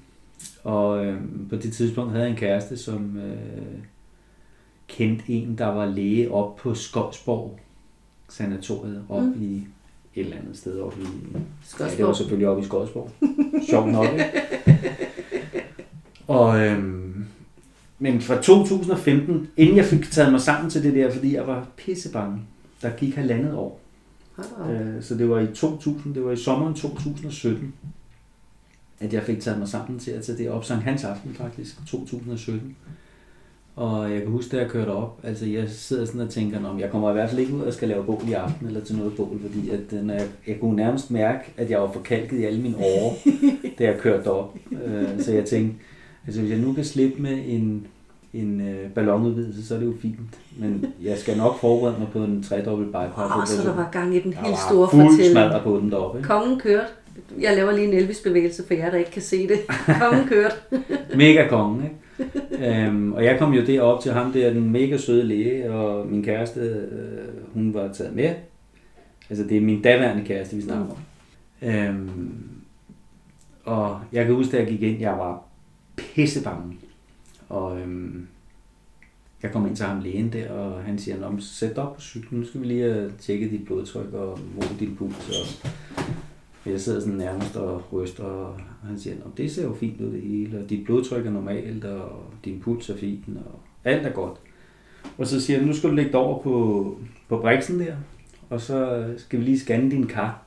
og 0.63 1.05
øh, 1.05 1.21
på 1.49 1.55
det 1.55 1.73
tidspunkt 1.73 2.11
havde 2.11 2.23
jeg 2.23 2.31
en 2.31 2.37
kæreste, 2.37 2.77
som 2.77 3.17
øh, 3.17 3.79
kendte 4.87 5.23
en, 5.27 5.57
der 5.57 5.67
var 5.67 5.85
læge 5.85 6.31
op 6.31 6.55
på 6.55 6.73
Skovsborg 6.73 7.59
sanatoriet 8.29 9.03
op 9.09 9.23
mm. 9.23 9.41
i 9.41 9.55
et 10.15 10.25
eller 10.25 10.37
andet 10.37 10.57
sted 10.57 10.79
op 10.79 10.97
i... 10.99 11.01
Ja, 11.01 11.07
det 11.07 11.43
var 11.79 11.87
Skodsborg. 11.87 12.15
selvfølgelig 12.15 12.47
oppe 12.47 12.63
i 12.63 12.65
Skodsborg. 12.65 13.11
Sjovt 13.69 13.91
nok, 13.91 14.07
ikke? 14.13 14.25
Og, 16.27 16.59
øhm, 16.59 17.25
men 17.99 18.21
fra 18.21 18.41
2015, 18.41 19.49
inden 19.57 19.77
jeg 19.77 19.85
fik 19.85 20.11
taget 20.11 20.31
mig 20.31 20.41
sammen 20.41 20.69
til 20.69 20.83
det 20.83 20.93
der, 20.93 21.11
fordi 21.11 21.35
jeg 21.35 21.47
var 21.47 21.67
pissebange, 21.77 22.41
der 22.81 22.89
gik 22.89 23.15
halvandet 23.15 23.53
år. 23.53 23.80
Op. 24.59 24.69
Øh, 24.69 25.03
så 25.03 25.15
det 25.15 25.29
var 25.29 25.39
i 25.39 25.47
2000, 25.47 26.15
det 26.15 26.25
var 26.25 26.31
i 26.31 26.35
sommeren 26.35 26.73
2017, 26.73 27.73
at 28.99 29.13
jeg 29.13 29.23
fik 29.23 29.39
taget 29.39 29.59
mig 29.59 29.67
sammen 29.67 29.99
til 29.99 30.11
at 30.11 30.23
tage 30.23 30.37
det 30.37 30.49
op. 30.49 30.65
Sankt 30.65 30.83
Hans 30.83 31.03
Aften 31.03 31.33
faktisk, 31.33 31.75
2017. 31.87 32.75
Og 33.75 34.11
jeg 34.11 34.21
kan 34.21 34.31
huske, 34.31 34.57
da 34.57 34.61
jeg 34.61 34.69
kørte 34.69 34.89
op, 34.89 35.19
altså 35.23 35.45
jeg 35.45 35.69
sidder 35.69 36.05
sådan 36.05 36.21
og 36.21 36.29
tænker, 36.29 36.65
om 36.65 36.79
jeg 36.79 36.91
kommer 36.91 37.09
i 37.09 37.13
hvert 37.13 37.29
fald 37.29 37.41
ikke 37.41 37.53
ud 37.53 37.61
og 37.61 37.73
skal 37.73 37.87
lave 37.87 38.03
bål 38.03 38.21
i 38.27 38.33
aften 38.33 38.67
eller 38.67 38.81
til 38.81 38.95
noget 38.95 39.15
bål, 39.15 39.39
fordi 39.41 39.69
at, 39.69 39.93
øh, 39.93 40.03
når 40.03 40.13
jeg, 40.13 40.27
jeg 40.47 40.57
kunne 40.59 40.75
nærmest 40.75 41.11
mærke, 41.11 41.53
at 41.57 41.69
jeg 41.69 41.81
var 41.81 41.91
forkalket 41.91 42.39
i 42.39 42.43
alle 42.43 42.61
mine 42.61 42.77
årer, 42.77 43.13
da 43.79 43.83
jeg 43.83 43.99
kørte 43.99 44.27
op. 44.27 44.57
Øh, 44.85 45.21
så 45.21 45.31
jeg 45.33 45.45
tænkte, 45.45 45.75
altså 46.25 46.41
hvis 46.41 46.51
jeg 46.51 46.59
nu 46.59 46.73
kan 46.73 46.85
slippe 46.85 47.21
med 47.21 47.43
en, 47.45 47.87
en 48.33 48.61
øh, 48.61 48.89
ballonudvidelse, 48.89 49.67
så 49.67 49.75
er 49.75 49.79
det 49.79 49.85
jo 49.85 49.93
fint. 50.01 50.15
Men 50.57 50.85
jeg 51.03 51.17
skal 51.17 51.37
nok 51.37 51.59
forberede 51.59 51.95
mig 51.99 52.07
på 52.13 52.19
en 52.23 52.43
tredobbelt 52.43 52.89
bypass. 52.89 53.17
Åh, 53.17 53.47
så 53.47 53.69
der 53.69 53.75
var 53.75 53.89
gang 53.91 54.15
i 54.15 54.19
den 54.19 54.31
Der 54.31 54.37
helt 54.37 54.51
var 54.51 54.67
store 54.69 54.89
fortælling. 54.89 55.31
smadret 55.31 55.63
på 55.63 55.77
den 55.77 55.91
deroppe. 55.91 56.19
Ikke? 56.19 56.27
Kongen 56.27 56.59
kørte. 56.59 56.87
Jeg 57.39 57.55
laver 57.55 57.71
lige 57.71 57.87
en 57.87 57.93
Elvis-bevægelse 57.93 58.63
for 58.67 58.73
jer, 58.73 58.89
der 58.91 58.97
ikke 58.97 59.11
kan 59.11 59.21
se 59.21 59.47
det. 59.47 59.59
Kongen 60.01 60.27
kørte. 60.27 60.55
Mega 61.17 61.47
kongen, 61.47 61.83
ikke? 61.83 62.85
øhm, 62.85 63.13
og 63.13 63.23
jeg 63.25 63.39
kom 63.39 63.53
jo 63.53 63.65
derop 63.65 64.01
til 64.01 64.11
ham 64.11 64.31
der, 64.31 64.53
den 64.53 64.69
mega 64.71 64.97
søde 64.97 65.23
læge, 65.23 65.71
og 65.71 66.07
min 66.07 66.23
kæreste, 66.23 66.59
øh, 66.59 67.53
hun 67.53 67.73
var 67.73 67.89
taget 67.93 68.15
med. 68.15 68.29
Altså 69.29 69.43
det 69.43 69.57
er 69.57 69.61
min 69.61 69.81
daværende 69.81 70.23
kæreste, 70.25 70.55
vi 70.55 70.61
snakker 70.61 70.85
om. 70.85 70.97
Øhm, 71.69 72.31
og 73.65 73.99
jeg 74.13 74.25
kan 74.25 74.35
huske, 74.35 74.51
da 74.51 74.57
jeg 74.57 74.67
gik 74.67 74.81
ind, 74.81 74.99
jeg 74.99 75.11
var 75.11 75.43
pissebange. 75.97 76.77
Og 77.51 77.79
øhm, 77.79 78.27
jeg 79.43 79.51
kommer 79.51 79.69
ind 79.69 79.77
til 79.77 79.85
ham 79.85 79.99
lægen 79.99 80.33
der, 80.33 80.51
og 80.51 80.83
han 80.83 80.99
siger, 80.99 81.19
Nå, 81.19 81.39
sæt 81.39 81.75
dig 81.75 81.83
op 81.83 81.95
på 81.95 82.01
cyklen, 82.01 82.39
nu 82.39 82.45
skal 82.45 82.61
vi 82.61 82.65
lige 82.65 82.85
øh, 82.85 82.95
have 82.95 83.11
tjekket 83.19 83.51
dit 83.51 83.65
blodtryk 83.65 84.13
og 84.13 84.39
måle 84.55 84.79
din 84.79 84.95
puls. 84.95 85.61
Og 86.65 86.71
jeg 86.71 86.81
sidder 86.81 86.99
sådan 86.99 87.13
nærmest 87.13 87.55
og 87.55 87.93
ryster, 87.93 88.23
og 88.23 88.59
han 88.87 88.99
siger, 88.99 89.15
Nå, 89.15 89.31
det 89.37 89.51
ser 89.51 89.63
jo 89.63 89.73
fint 89.73 90.01
ud 90.01 90.13
det 90.13 90.21
hele, 90.21 90.59
og 90.59 90.69
dit 90.69 90.85
blodtryk 90.85 91.25
er 91.25 91.31
normalt, 91.31 91.85
og 91.85 92.23
din 92.45 92.59
puls 92.59 92.89
er 92.89 92.97
fin, 92.97 93.37
og 93.45 93.59
alt 93.83 94.05
er 94.05 94.11
godt. 94.11 94.37
Og 95.17 95.27
så 95.27 95.41
siger 95.41 95.59
han, 95.59 95.67
nu 95.67 95.73
skal 95.73 95.89
du 95.89 95.95
lægge 95.95 96.11
dig 96.11 96.19
over 96.19 96.43
på, 96.43 96.97
på 97.29 97.37
briksen 97.37 97.79
der, 97.79 97.95
og 98.49 98.61
så 98.61 99.05
skal 99.17 99.39
vi 99.39 99.45
lige 99.45 99.59
scanne 99.59 99.91
din 99.91 100.07
kar. 100.07 100.43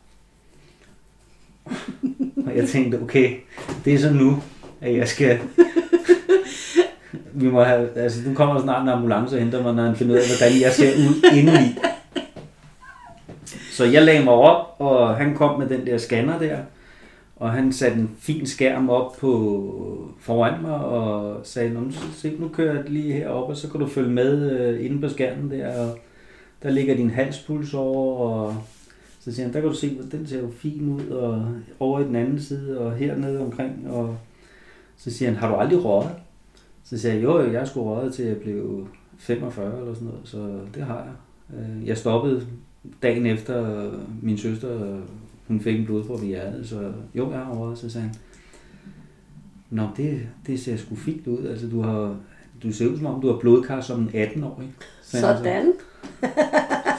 og 2.47 2.57
jeg 2.57 2.69
tænkte, 2.69 3.03
okay, 3.03 3.37
det 3.85 3.95
er 3.95 3.99
så 3.99 4.13
nu, 4.13 4.43
at 4.81 4.97
jeg 4.97 5.09
skal... 5.09 5.41
Vi 7.37 7.51
må 7.51 7.63
have, 7.63 7.99
altså, 7.99 8.29
du 8.29 8.35
kommer 8.35 8.63
snart 8.63 8.83
en 8.83 8.89
ambulance 8.89 9.37
og 9.37 9.41
henter 9.43 9.63
mig, 9.63 9.75
når 9.75 9.83
han 9.83 9.97
finder 9.97 10.15
ud 10.15 10.19
af, 10.19 10.25
hvordan 10.39 10.61
jeg 10.61 10.73
ser 10.73 10.97
ud 10.97 11.31
indeni. 11.33 11.79
Så 13.73 13.85
jeg 13.85 14.03
lagde 14.03 14.25
mig 14.25 14.33
op, 14.33 14.77
og 14.79 15.17
han 15.17 15.35
kom 15.35 15.59
med 15.59 15.69
den 15.69 15.87
der 15.87 15.99
scanner 15.99 16.39
der, 16.39 16.59
og 17.37 17.53
han 17.53 17.73
satte 17.73 17.97
en 17.97 18.11
fin 18.19 18.47
skærm 18.47 18.91
op 18.91 19.17
på 19.21 20.15
foran 20.21 20.63
mig, 20.63 20.75
og 20.75 21.41
sagde, 21.43 21.75
"Nå, 21.75 21.81
se, 22.17 22.33
nu 22.39 22.49
kører 22.49 22.75
jeg 22.75 22.85
lige 22.87 23.13
herop, 23.13 23.49
og 23.49 23.57
så 23.57 23.71
kan 23.71 23.81
du 23.81 23.87
følge 23.87 24.11
med 24.11 24.51
øh, 24.51 24.85
inde 24.85 25.01
på 25.01 25.09
skærmen 25.09 25.51
der, 25.51 25.79
og 25.81 25.99
der 26.63 26.71
ligger 26.71 26.97
din 26.97 27.11
halspuls 27.11 27.75
over, 27.75 28.19
og 28.19 28.57
så 29.21 29.33
siger 29.33 29.47
han, 29.47 29.55
der 29.55 29.61
kan 29.61 29.69
du 29.69 29.77
se, 29.77 29.99
at 30.07 30.13
den 30.13 30.27
ser 30.27 30.41
jo 30.41 30.49
fin 30.59 30.89
ud, 30.89 31.09
og 31.09 31.47
over 31.81 32.01
i 32.01 32.05
den 32.05 32.17
anden 32.17 32.41
side, 32.41 32.79
og 32.79 32.93
hernede 32.93 33.41
omkring, 33.41 33.87
og 33.91 34.17
så 34.97 35.11
siger 35.11 35.31
han, 35.31 35.39
har 35.39 35.49
du 35.49 35.55
aldrig 35.55 35.85
røget? 35.85 36.11
Så 36.85 36.99
siger 36.99 37.15
jeg, 37.15 37.23
jo, 37.23 37.53
jeg 37.53 37.69
skulle 37.69 37.87
røget 37.91 38.15
til 38.15 38.25
jeg 38.25 38.37
blev 38.37 38.89
45 39.19 39.79
eller 39.81 39.95
sådan 39.95 40.09
noget, 40.09 40.21
så 40.25 40.59
det 40.75 40.83
har 40.83 40.97
jeg. 40.97 41.13
Øh, 41.59 41.89
Jeg 41.89 41.97
stoppede 41.99 42.47
dagen 43.03 43.27
efter 43.27 43.91
min 44.23 44.39
søster, 44.39 44.99
hun 45.49 45.61
fik 45.61 45.81
en 45.81 45.87
blodprop 45.87 46.23
i 46.23 46.27
hjertet, 46.27 46.69
så 46.69 46.93
jo, 47.15 47.31
jeg 47.31 47.39
har 47.41 47.53
røget, 47.55 47.79
så 47.79 47.91
sagde 47.91 48.07
han, 48.07 48.15
Nå, 49.71 49.89
det, 49.97 50.21
det 50.47 50.61
ser 50.61 50.77
sgu 50.77 50.95
fint 50.97 51.27
ud, 51.27 51.47
altså 51.47 51.69
du 51.69 51.83
har, 51.83 52.17
du 52.63 52.73
ser 52.73 52.89
ud 52.89 52.97
som 52.97 53.07
om, 53.07 53.21
du 53.21 53.33
har 53.33 53.39
blodkar 53.39 53.81
som 53.81 54.01
en 54.01 54.09
18-årig. 54.09 54.69
sagde 55.03 55.27
han 55.27 55.37
så. 55.37 55.43
Sådan. 55.43 55.73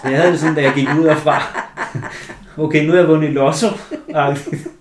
Så 0.01 0.09
jeg 0.09 0.19
havde 0.19 0.31
det 0.31 0.39
sådan, 0.39 0.55
da 0.55 0.61
jeg 0.61 0.73
gik 0.75 0.87
ud 0.99 1.03
derfra. 1.03 1.41
Okay, 2.57 2.85
nu 2.85 2.91
har 2.91 2.99
jeg 2.99 3.07
vundet 3.07 3.29
i 3.29 3.31
lotto. 3.31 3.67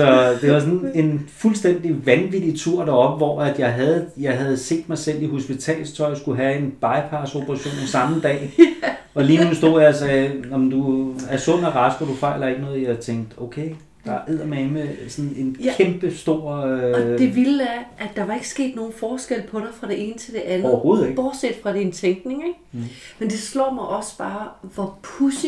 Så 0.00 0.38
det 0.46 0.52
var 0.52 0.60
sådan 0.60 0.90
en 0.94 1.28
fuldstændig 1.36 2.06
vanvittig 2.06 2.58
tur 2.58 2.84
derop, 2.84 3.18
hvor 3.18 3.42
at 3.42 3.58
jeg, 3.58 3.72
havde, 3.72 4.06
jeg 4.20 4.38
havde 4.38 4.56
set 4.56 4.88
mig 4.88 4.98
selv 4.98 5.22
i 5.22 5.26
hospitalstøj, 5.26 6.14
skulle 6.14 6.42
have 6.42 6.58
en 6.58 6.74
bypass-operation 6.80 7.86
samme 7.86 8.20
dag. 8.20 8.52
Og 9.14 9.24
lige 9.24 9.44
nu 9.44 9.54
stod 9.54 9.80
jeg 9.80 9.88
og 9.88 9.94
sagde, 9.94 10.32
om 10.52 10.70
du 10.70 11.12
er 11.30 11.36
sund 11.36 11.64
og 11.64 11.74
rask, 11.74 12.00
og 12.00 12.06
du 12.08 12.14
fejler 12.14 12.48
ikke 12.48 12.60
noget. 12.60 12.82
Jeg 12.88 12.98
tænkte, 12.98 13.38
okay, 13.38 13.70
der 14.04 14.12
er 14.12 14.44
med 14.46 15.08
sådan 15.08 15.32
en 15.36 15.56
Ja. 15.64 15.72
kæmpe 15.76 16.16
stor... 16.16 16.50
Og 16.50 16.70
Øh, 16.70 17.18
det 17.18 17.36
vilde 17.36 17.64
er, 17.64 18.04
at 18.04 18.08
der 18.16 18.24
var 18.24 18.34
ikke 18.34 18.48
sket 18.48 18.76
nogen 18.76 18.92
forskel 18.96 19.42
på 19.50 19.58
dig 19.58 19.68
fra 19.80 19.88
det 19.88 20.08
ene 20.08 20.18
til 20.18 20.34
det 20.34 20.40
andet. 20.40 20.70
Overhovedet 20.70 21.04
ikke. 21.04 21.16
Bortset 21.16 21.54
fra 21.62 21.72
din 21.72 21.92
tænkning, 21.92 22.42
ikke? 22.46 22.58
Mm. 22.72 22.84
Men 23.18 23.30
det 23.30 23.38
slår 23.38 23.74
mig 23.74 23.84
også 23.84 24.18
bare, 24.18 24.48
hvor 24.74 24.98
pussy 25.02 25.46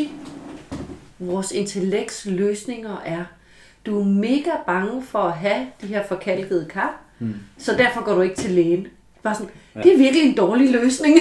vores 1.18 1.52
intellekts 1.52 2.26
løsninger 2.26 3.02
er. 3.06 3.24
Du 3.86 4.00
er 4.00 4.04
mega 4.04 4.50
bange 4.66 5.02
for 5.02 5.18
at 5.18 5.32
have 5.32 5.66
de 5.82 5.86
her 5.86 6.02
forkalkede 6.08 6.66
kar, 6.70 7.00
mm. 7.18 7.34
så 7.58 7.72
derfor 7.78 8.04
går 8.04 8.14
du 8.14 8.20
ikke 8.20 8.36
til 8.36 8.50
lægen. 8.50 8.86
Bare 9.22 9.34
sådan, 9.34 9.50
ja. 9.76 9.80
det 9.82 9.92
er 9.94 9.98
virkelig 9.98 10.22
en 10.28 10.34
dårlig 10.36 10.70
løsning. 10.70 11.16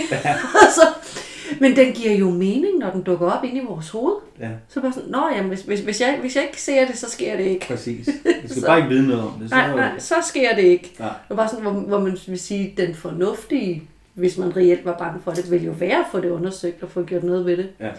altså, 0.62 0.82
men 1.62 1.76
den 1.76 1.94
giver 1.94 2.14
jo 2.16 2.30
mening, 2.30 2.78
når 2.80 2.90
den 2.90 3.04
dukker 3.04 3.32
op 3.32 3.44
ind 3.44 3.58
i 3.58 3.62
vores 3.68 3.90
hoved. 3.90 4.16
ja, 4.40 4.50
Så 4.70 4.82
bare 4.82 4.94
sådan, 4.94 5.10
nå 5.10 5.30
jamen, 5.36 5.50
hvis, 5.50 5.62
hvis, 5.62 5.80
hvis, 5.80 6.02
jeg, 6.02 6.18
hvis 6.22 6.36
jeg 6.36 6.44
ikke 6.44 6.62
ser 6.62 6.88
det, 6.88 6.98
så 6.98 7.10
sker 7.10 7.38
det 7.38 7.44
ikke. 7.44 7.68
præcis. 7.68 8.08
Jeg 8.26 8.34
skal 8.46 8.62
Så- 8.62 8.66
bare 8.68 8.78
ikke 8.78 8.90
vide 8.90 9.08
noget 9.08 9.24
om 9.24 9.34
det. 9.40 9.50
Så, 9.50 9.56
Nej, 9.56 9.76
nej, 9.76 10.00
så 10.00 10.16
sker 10.24 10.56
det 10.56 10.64
ikke. 10.64 10.96
Nej. 11.00 11.08
Det 11.10 11.30
var 11.30 11.36
bare 11.36 11.50
sådan, 11.50 11.62
hvor, 11.64 11.72
hvor 11.72 12.00
man 12.00 12.18
vil 12.28 12.40
sige, 12.40 12.74
den 12.78 12.96
fornuftige, 12.96 13.84
hvis 14.14 14.38
man 14.38 14.58
reelt 14.58 14.86
var 14.86 14.98
bange 14.98 15.20
for 15.24 15.32
det, 15.32 15.52
ville 15.52 15.66
jo 15.66 15.72
være 15.72 15.98
at 16.00 16.06
få 16.12 16.20
det 16.22 16.30
undersøgt 16.30 16.84
og 16.84 16.90
få 16.92 17.04
gjort 17.04 17.24
noget 17.24 17.46
ved 17.46 17.58
det. 17.58 17.70
Ja. 17.80 17.90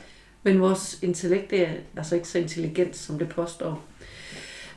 Men 0.43 0.61
vores 0.61 0.99
intellekt 1.03 1.51
det 1.51 1.63
er 1.63 1.71
altså 1.97 2.15
ikke 2.15 2.29
så 2.29 2.39
intelligent, 2.39 2.97
som 2.97 3.19
det 3.19 3.29
påstår. 3.29 3.81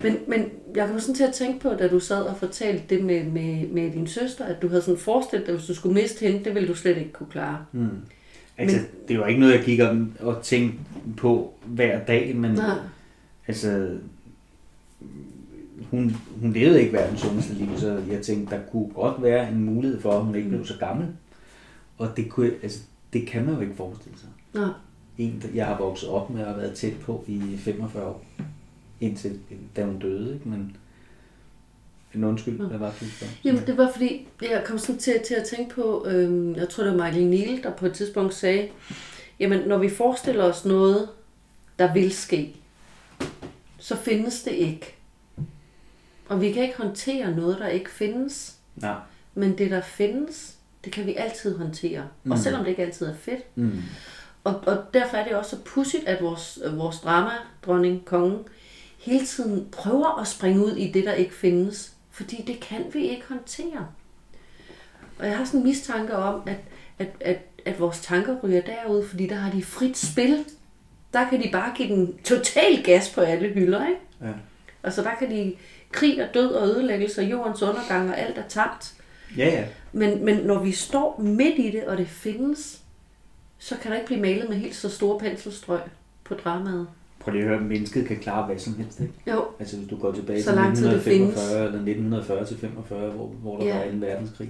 Men, 0.02 0.18
men 0.28 0.50
jeg 0.76 0.88
kom 0.88 1.00
sådan 1.00 1.16
til 1.16 1.24
at 1.24 1.34
tænke 1.34 1.60
på, 1.60 1.70
da 1.70 1.88
du 1.88 2.00
sad 2.00 2.22
og 2.22 2.38
fortalte 2.38 2.96
det 2.96 3.06
med, 3.06 3.24
med, 3.24 3.68
med 3.68 3.92
din 3.92 4.08
søster, 4.08 4.46
at 4.46 4.62
du 4.62 4.68
havde 4.68 4.82
sådan 4.82 5.00
forestillet 5.00 5.48
dig, 5.48 5.54
at 5.54 5.60
hvis 5.60 5.68
du 5.68 5.76
skulle 5.76 6.02
miste 6.02 6.28
hende, 6.28 6.46
det 6.46 6.56
ville 6.56 6.70
du 6.70 6.76
slet 6.76 6.98
ikke 6.98 7.12
kunne 7.12 7.30
klare. 7.32 7.66
Mm. 7.72 7.90
Altså, 8.58 8.78
men, 8.78 9.08
det 9.08 9.20
var 9.20 9.28
ikke 9.28 9.40
noget, 9.40 9.54
jeg 9.54 9.64
gik 9.64 9.80
og, 9.80 10.08
og 10.20 10.44
tænkte 10.44 10.80
på 11.18 11.54
hver 11.66 12.00
dag, 12.06 12.36
men 12.36 12.52
Nej. 12.52 12.78
altså, 13.48 13.90
hun, 15.92 16.16
hun 16.42 16.54
levede 16.54 16.82
ikke 16.82 16.94
verdens 16.94 17.22
sundeste 17.22 17.54
liv, 17.54 17.68
så 17.78 18.02
jeg 18.12 18.22
tænkte, 18.22 18.56
der 18.56 18.62
kunne 18.72 18.90
godt 18.90 19.24
være 19.24 19.52
en 19.52 19.64
mulighed 19.64 20.02
for, 20.02 20.12
at 20.12 20.26
hun 20.26 20.36
ikke 20.36 20.50
blev 20.50 20.66
så 20.66 20.78
gammel. 20.80 21.08
Og 21.98 22.18
det, 22.18 22.30
kunne, 22.30 22.52
altså, 22.64 22.80
det 23.14 23.28
kan 23.28 23.46
man 23.46 23.56
jo 23.56 23.62
ikke 23.62 23.76
forestille 23.76 24.18
sig. 24.18 24.30
Nej. 24.54 24.70
En, 25.18 25.44
jeg 25.54 25.66
har 25.66 25.78
vokset 25.78 26.10
op 26.10 26.30
med 26.30 26.46
og 26.46 26.58
været 26.58 26.74
tæt 26.74 26.94
på 27.02 27.24
i 27.28 27.58
45 27.58 28.06
år, 28.06 28.26
indtil 29.00 29.40
da 29.76 29.84
hun 29.84 30.00
døde, 30.00 30.34
ikke? 30.34 30.50
men 30.50 30.78
en 32.16 32.24
undskyld, 32.24 32.68
hvad 32.68 32.78
var 32.78 32.94
det, 33.00 33.18
du? 33.22 33.26
Jamen, 33.44 33.68
det 33.68 33.78
var 33.78 33.92
fordi, 33.92 34.28
jeg 34.42 34.64
kom 34.66 34.78
sådan 34.78 35.00
til, 35.00 35.22
til 35.28 35.34
at 35.34 35.44
tænke 35.44 35.76
på, 35.76 36.06
øhm, 36.08 36.56
jeg 36.56 36.70
tror 36.70 36.84
det 36.84 36.98
var 36.98 37.06
Michael 37.06 37.28
Neal, 37.28 37.64
der 37.64 37.72
på 37.72 37.86
et 37.86 37.94
tidspunkt 37.94 38.34
sagde, 38.34 38.70
jamen 39.40 39.68
når 39.68 39.78
vi 39.78 39.90
forestiller 39.90 40.44
os 40.44 40.66
noget, 40.66 41.10
der 41.80 41.94
vil 41.94 42.12
ske, 42.12 42.56
så 43.78 43.96
findes 43.96 44.44
det 44.44 44.52
ikke. 44.52 44.96
Og 46.28 46.42
vi 46.42 46.52
kan 46.52 46.64
ikke 46.64 46.78
håndtere 46.78 47.36
noget, 47.36 47.58
der 47.60 47.68
ikke 47.68 47.90
findes, 47.90 48.56
Nej. 48.76 48.96
men 49.34 49.58
det 49.58 49.72
der 49.72 49.82
findes, 49.82 50.56
det 50.86 50.94
kan 50.94 51.06
vi 51.06 51.16
altid 51.16 51.58
håndtere. 51.58 52.08
Mm. 52.24 52.32
Og 52.32 52.40
selvom 52.40 52.64
det 52.64 52.70
ikke 52.70 52.86
altid 52.86 53.06
er 53.08 53.16
fedt. 53.16 53.58
Mm. 53.58 53.82
Og, 54.44 54.64
og 54.68 54.78
derfor 54.94 55.18
er 55.18 55.28
det 55.28 55.36
også 55.36 55.52
så 55.52 55.62
pudsigt, 55.66 56.08
at 56.08 56.24
vores, 56.24 56.60
vores 56.74 57.00
drama-dronning, 57.00 58.06
kongen, 58.06 58.40
hele 59.06 59.26
tiden 59.26 59.68
prøver 59.72 60.22
at 60.22 60.28
springe 60.28 60.66
ud 60.66 60.72
i 60.72 60.92
det, 60.92 61.06
der 61.06 61.14
ikke 61.14 61.34
findes. 61.34 61.94
Fordi 62.12 62.44
det 62.48 62.60
kan 62.60 62.86
vi 62.94 63.08
ikke 63.08 63.24
håndtere. 63.30 63.88
Og 65.20 65.28
jeg 65.28 65.38
har 65.38 65.46
sådan 65.46 65.60
en 65.60 65.66
mistanke 65.68 66.16
om, 66.16 66.42
at, 66.46 66.58
at, 67.00 67.08
at, 67.20 67.40
at 67.66 67.80
vores 67.80 68.02
tanker 68.02 68.36
ryger 68.44 68.62
derud, 68.62 69.08
fordi 69.08 69.28
der 69.28 69.36
har 69.36 69.52
de 69.52 69.64
frit 69.64 69.98
spil. 69.98 70.46
Der 71.14 71.30
kan 71.30 71.44
de 71.44 71.50
bare 71.52 71.74
give 71.76 71.88
den 71.88 72.18
total 72.18 72.84
gas 72.84 73.10
på 73.10 73.22
alle 73.22 73.50
hylder, 73.50 73.88
ikke? 73.88 74.02
Ja. 74.22 74.32
Altså 74.84 75.04
der 75.04 75.16
kan 75.20 75.32
de 75.32 75.56
krig 75.92 76.24
og 76.24 76.34
død 76.34 76.48
og 76.48 76.68
ødelæggelse 76.68 77.22
og 77.22 77.32
jordens 77.32 77.62
undergang 77.62 78.10
og 78.10 78.20
alt 78.20 78.38
er 78.38 78.48
tabt. 78.48 78.94
Ja, 79.38 79.46
ja. 79.46 79.66
Men, 79.92 80.26
men 80.26 80.38
når 80.38 80.64
vi 80.64 80.72
står 80.72 81.20
midt 81.20 81.60
i 81.60 81.72
det, 81.72 81.84
og 81.84 81.98
det 81.98 82.08
findes, 82.08 82.82
så 83.58 83.76
kan 83.78 83.92
der 83.92 83.98
ikke 83.98 84.08
blive 84.08 84.22
malet 84.22 84.50
med 84.50 84.58
helt 84.58 84.76
så 84.76 84.90
store 84.90 85.20
penselstrøg 85.20 85.82
på 86.24 86.34
dramaet. 86.34 86.88
Prøv 87.26 87.34
lige 87.34 87.44
at 87.44 87.50
høre, 87.50 87.62
mennesket 87.62 88.06
kan 88.08 88.18
klare 88.18 88.46
hvad 88.46 88.58
som 88.58 88.74
helst, 88.76 89.00
ikke? 89.00 89.14
Jo, 89.32 89.44
Altså 89.60 89.78
hvis 89.78 89.90
du 89.90 89.98
går 89.98 90.12
tilbage 90.12 90.44
Så 90.44 90.50
til 90.50 90.56
lang 90.56 90.76
tid 90.76 90.86
det 90.86 90.96
1945 90.96 91.58
eller 91.66 91.80
1940 91.80 92.46
til 92.46 92.58
45, 92.58 93.12
hvor, 93.12 93.28
hvor 93.28 93.58
der 93.60 93.66
Ja. 93.66 93.78
var 93.78 93.84
en 93.84 94.02
verdenskrig. 94.02 94.50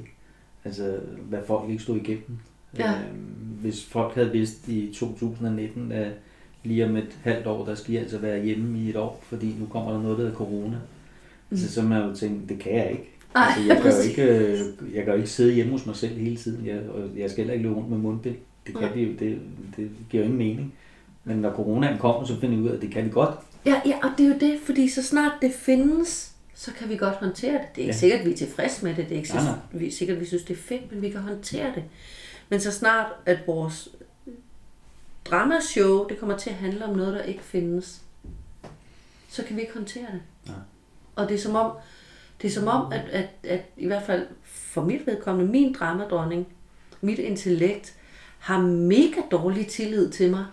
Altså 0.65 0.97
hvad 1.29 1.39
folk 1.47 1.69
ikke 1.69 1.83
stod 1.83 1.95
igennem. 1.97 2.37
Ja. 2.77 2.91
Øhm, 2.91 3.19
hvis 3.61 3.85
folk 3.85 4.15
havde 4.15 4.31
vidst 4.31 4.67
i 4.67 4.93
2019, 4.93 5.91
at 5.91 6.11
lige 6.63 6.85
om 6.85 6.95
et 6.95 7.17
halvt 7.23 7.47
år, 7.47 7.65
der 7.65 7.75
skal 7.75 7.93
I 7.93 7.97
altså 7.97 8.17
være 8.17 8.43
hjemme 8.43 8.79
i 8.79 8.89
et 8.89 8.95
år, 8.95 9.23
fordi 9.23 9.55
nu 9.59 9.65
kommer 9.65 9.91
der 9.91 10.01
noget, 10.01 10.17
der 10.17 10.23
hedder 10.23 10.37
corona. 10.37 10.77
Mm. 11.49 11.57
Så 11.57 11.71
så 11.73 11.81
man 11.81 12.09
jo 12.09 12.15
tænkt, 12.15 12.49
det 12.49 12.59
kan 12.59 12.75
jeg 12.75 12.91
ikke. 12.91 13.11
Ej, 13.35 13.41
altså, 13.43 13.67
jeg, 13.67 13.81
kan 13.81 13.91
jo 13.91 13.97
ikke 14.09 14.51
øh, 14.51 14.95
jeg 14.95 15.03
kan 15.03 15.13
jo 15.13 15.17
ikke 15.17 15.29
sidde 15.29 15.53
hjemme 15.53 15.71
hos 15.71 15.85
mig 15.85 15.95
selv 15.95 16.17
hele 16.17 16.35
tiden. 16.35 16.65
Jeg, 16.65 16.79
og 16.89 17.09
jeg 17.17 17.29
skal 17.29 17.41
heller 17.41 17.53
ikke 17.53 17.63
løbe 17.63 17.75
rundt 17.75 17.89
med 17.89 17.97
mundbind. 17.97 18.35
Det, 18.67 18.77
kan 18.77 18.89
vi 18.95 19.03
jo, 19.03 19.09
det, 19.19 19.39
det 19.77 19.89
giver 20.09 20.23
jo 20.23 20.29
ingen 20.31 20.37
mening. 20.37 20.73
Men 21.25 21.37
når 21.37 21.51
coronaen 21.53 21.97
kommer, 21.97 22.27
så 22.27 22.39
finder 22.39 22.57
vi 22.57 22.63
ud 22.63 22.69
af, 22.69 22.75
at 22.75 22.81
det 22.81 22.91
kan 22.91 23.05
vi 23.05 23.09
godt. 23.09 23.35
ja, 23.65 23.81
ja, 23.85 23.97
og 24.03 24.09
det 24.17 24.25
er 24.25 24.29
jo 24.29 24.39
det, 24.39 24.59
fordi 24.65 24.89
så 24.89 25.03
snart 25.03 25.31
det 25.41 25.53
findes, 25.53 26.31
så 26.53 26.71
kan 26.73 26.89
vi 26.89 26.97
godt 26.97 27.15
håndtere 27.15 27.53
det. 27.53 27.61
Det 27.75 27.81
er 27.81 27.81
ikke 27.81 27.93
Ja. 27.93 27.97
sikkert, 27.99 28.19
at 28.19 28.25
vi 28.25 28.31
er 28.33 28.37
tilfredse 28.37 28.85
med 28.85 28.95
det. 28.95 29.09
Det 29.09 29.15
er 29.17 29.19
ikke 29.21 29.33
Nej, 29.33 29.43
nej. 29.43 29.53
vi 29.71 29.87
er 29.87 29.91
sikkert, 29.91 30.15
at 30.15 30.21
vi 30.21 30.27
synes, 30.27 30.43
det 30.43 30.53
er 30.53 30.61
fedt, 30.61 30.91
men 30.91 31.01
vi 31.01 31.09
kan 31.09 31.21
håndtere 31.21 31.71
det. 31.75 31.83
Men 32.49 32.59
så 32.61 32.71
snart, 32.71 33.05
at 33.25 33.37
vores 33.47 33.89
dramashow, 35.25 36.07
det 36.07 36.19
kommer 36.19 36.37
til 36.37 36.49
at 36.49 36.55
handle 36.55 36.85
om 36.85 36.95
noget, 36.95 37.13
der 37.13 37.21
ikke 37.21 37.43
findes, 37.43 38.01
så 39.29 39.43
kan 39.43 39.55
vi 39.55 39.61
ikke 39.61 39.73
håndtere 39.73 40.05
det. 40.13 40.21
Nej. 40.45 40.55
Og 41.15 41.29
det 41.29 41.35
er 41.35 41.39
som 41.39 41.55
om, 41.55 41.71
det 42.41 42.47
er 42.47 42.51
som 42.51 42.67
om 42.67 42.91
at, 42.91 43.01
at, 43.11 43.25
at 43.43 43.61
i 43.77 43.87
hvert 43.87 44.03
fald 44.05 44.27
for 44.43 44.81
mit 44.83 45.07
vedkommende, 45.07 45.51
min 45.51 45.73
dramadronning, 45.79 46.47
mit 47.01 47.19
intellekt, 47.19 47.93
har 48.39 48.61
mega 48.61 49.21
dårlig 49.31 49.67
tillid 49.67 50.09
til 50.11 50.31
mig. 50.31 50.45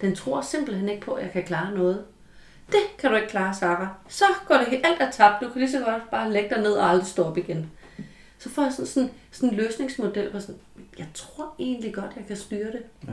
Den 0.00 0.14
tror 0.14 0.40
simpelthen 0.40 0.88
ikke 0.88 1.02
på, 1.06 1.12
at 1.12 1.22
jeg 1.24 1.32
kan 1.32 1.44
klare 1.44 1.74
noget. 1.74 2.04
Det 2.66 2.80
kan 2.98 3.10
du 3.10 3.16
ikke 3.16 3.28
klare, 3.28 3.54
Sarah. 3.54 3.88
Så 4.08 4.24
går 4.48 4.56
det 4.56 4.80
alt 4.84 5.00
er 5.00 5.10
tabt. 5.10 5.44
Du 5.44 5.48
kan 5.48 5.60
lige 5.60 5.70
så 5.70 5.78
godt 5.84 6.10
bare 6.10 6.32
lægge 6.32 6.54
dig 6.54 6.62
ned 6.62 6.72
og 6.72 6.90
aldrig 6.90 7.06
stå 7.06 7.24
op 7.24 7.38
igen. 7.38 7.70
Så 8.38 8.50
får 8.50 8.62
jeg 8.62 8.72
sådan, 8.72 8.86
sådan, 8.86 9.10
sådan 9.30 9.48
en 9.50 9.54
løsningsmodel, 9.56 10.30
hvor 10.30 10.40
sådan, 10.40 10.60
jeg 10.98 11.06
tror 11.14 11.54
egentlig 11.58 11.94
godt, 11.94 12.10
jeg 12.16 12.24
kan 12.26 12.36
styre 12.36 12.72
det. 12.72 12.82
Ja. 13.08 13.12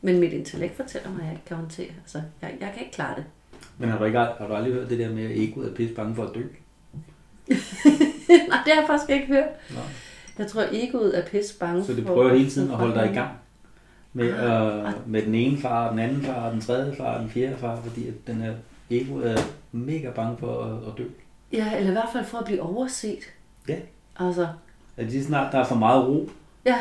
Men 0.00 0.20
mit 0.20 0.32
intellekt 0.32 0.76
fortæller 0.76 1.10
mig, 1.10 1.18
at 1.20 1.24
jeg 1.24 1.32
ikke 1.32 1.44
kan 1.44 1.56
håndtere. 1.56 1.90
Altså, 2.02 2.22
jeg, 2.42 2.54
jeg 2.60 2.70
kan 2.74 2.82
ikke 2.82 2.92
klare 2.94 3.16
det. 3.16 3.24
Men 3.78 3.88
har 3.88 3.98
du, 3.98 4.04
ikke, 4.04 4.18
har 4.18 4.46
du 4.48 4.54
aldrig 4.54 4.72
hørt 4.72 4.90
det 4.90 4.98
der 4.98 5.10
med, 5.10 5.24
at 5.24 5.30
egoet 5.38 5.70
er 5.70 5.74
pisse 5.74 5.94
bange 5.94 6.14
for 6.14 6.24
at 6.24 6.34
dø? 6.34 6.40
Nej, 7.48 8.58
det 8.64 8.72
har 8.72 8.80
jeg 8.80 8.84
faktisk 8.86 9.10
ikke 9.10 9.26
hørt. 9.26 9.48
Nej. 9.70 9.82
Jeg 10.38 10.46
tror, 10.46 10.64
egoet 10.72 11.18
er 11.18 11.26
pisse 11.26 11.58
bange 11.58 11.84
Så 11.84 11.92
det 11.94 12.06
for- 12.06 12.14
prøver 12.14 12.34
hele 12.34 12.50
tiden 12.50 12.70
at 12.70 12.76
holde 12.76 12.94
dig 12.94 13.10
i 13.10 13.14
gang 13.14 13.30
med, 14.12 14.26
øh, 14.28 15.10
med 15.10 15.22
den 15.22 15.34
ene 15.34 15.58
far, 15.58 15.90
den 15.90 15.98
anden 15.98 16.22
far, 16.22 16.50
den 16.50 16.60
tredje 16.60 16.96
far, 16.96 17.18
den 17.20 17.30
fjerde 17.30 17.56
far, 17.56 17.76
fordi 17.80 18.08
at 18.08 18.14
den 18.26 18.36
her 18.36 18.54
ego 18.90 19.16
er 19.16 19.36
mega 19.72 20.10
bange 20.10 20.36
for 20.38 20.64
at, 20.64 20.88
at 20.92 20.98
dø. 20.98 21.04
Ja, 21.52 21.76
eller 21.76 21.90
i 21.90 21.92
hvert 21.92 22.08
fald 22.12 22.24
for 22.24 22.38
at 22.38 22.44
blive 22.44 22.62
overset. 22.62 23.18
Ja. 23.68 23.76
Altså, 24.20 24.48
At 24.96 25.06
lige 25.06 25.24
snart 25.24 25.52
der 25.52 25.58
er 25.58 25.64
for 25.64 25.74
meget 25.74 26.06
ro, 26.06 26.28
ja, 26.66 26.76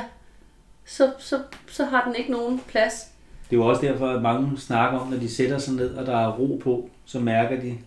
så, 0.86 1.12
så, 1.20 1.39
så 1.67 1.86
har 1.86 2.04
den 2.06 2.15
ikke 2.15 2.32
nogen 2.32 2.62
plads. 2.67 3.12
det 3.50 3.56
er 3.56 3.62
jo 3.62 3.65
også 3.67 3.82
derfor, 3.82 4.08
at 4.08 4.22
mange 4.22 4.58
snakker 4.58 5.00
om, 5.00 5.08
når 5.08 5.17
de 5.17 5.30
sætter 5.30 5.58
sig 5.58 5.74
ned, 5.74 5.96
og 5.96 6.06
der 6.06 6.17
er 6.17 6.32
ro 6.32 6.60
på, 6.63 6.89
så 7.06 7.20
mærker 7.20 7.62
de 7.62 7.78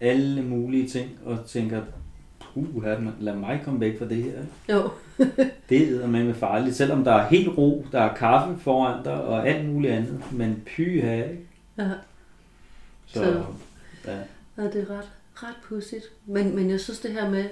alle 0.00 0.42
mulige 0.42 0.88
ting, 0.88 1.10
og 1.24 1.38
tænker, 1.46 1.80
puh, 2.54 2.84
lad 3.20 3.34
mig 3.36 3.60
komme 3.64 3.80
væk 3.80 3.98
fra 3.98 4.08
det 4.08 4.22
her. 4.22 4.42
Jo. 4.70 4.90
Det 5.68 6.02
er 6.02 6.06
med 6.06 6.24
med 6.24 6.34
farligt, 6.34 6.76
selvom 6.76 7.04
der 7.04 7.12
er 7.12 7.28
helt 7.28 7.58
ro, 7.58 7.86
der 7.92 8.00
er 8.00 8.14
kaffe 8.14 8.58
foran 8.60 9.04
dig, 9.04 9.24
og 9.24 9.48
alt 9.48 9.68
muligt 9.68 9.92
andet, 9.92 10.22
men 10.32 10.62
pyha, 10.66 11.22
ikke? 11.22 11.46
Ja, 11.78 11.90
Så, 13.06 13.12
Så- 13.24 13.44
ja. 14.10 14.18
ja 14.56 14.62
det 14.70 14.76
er 14.76 14.90
ret, 14.90 15.10
ret 15.34 15.54
pudsigt. 15.64 16.04
Men, 16.26 16.56
men 16.56 16.70
jeg 16.70 16.80
synes 16.80 17.00
det 17.00 17.12
her 17.12 17.30
med, 17.30 17.44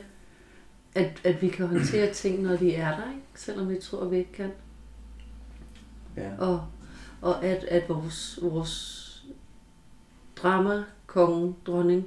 at, 0.95 1.11
at 1.25 1.43
vi 1.43 1.49
kan 1.49 1.67
håndtere 1.67 2.13
ting, 2.23 2.43
når 2.43 2.57
de 2.57 2.75
er 2.75 2.89
der, 2.91 3.11
ikke? 3.11 3.23
selvom 3.35 3.69
vi 3.69 3.77
tror, 3.81 4.05
vi 4.05 4.17
ikke 4.17 4.33
kan. 4.33 4.51
ja. 6.17 6.31
Og, 6.39 6.65
og 7.21 7.45
at, 7.45 7.65
at 7.65 7.89
vores, 7.89 8.39
vores 8.43 9.07
drama, 10.37 10.83
konge, 11.07 11.55
dronning, 11.67 12.07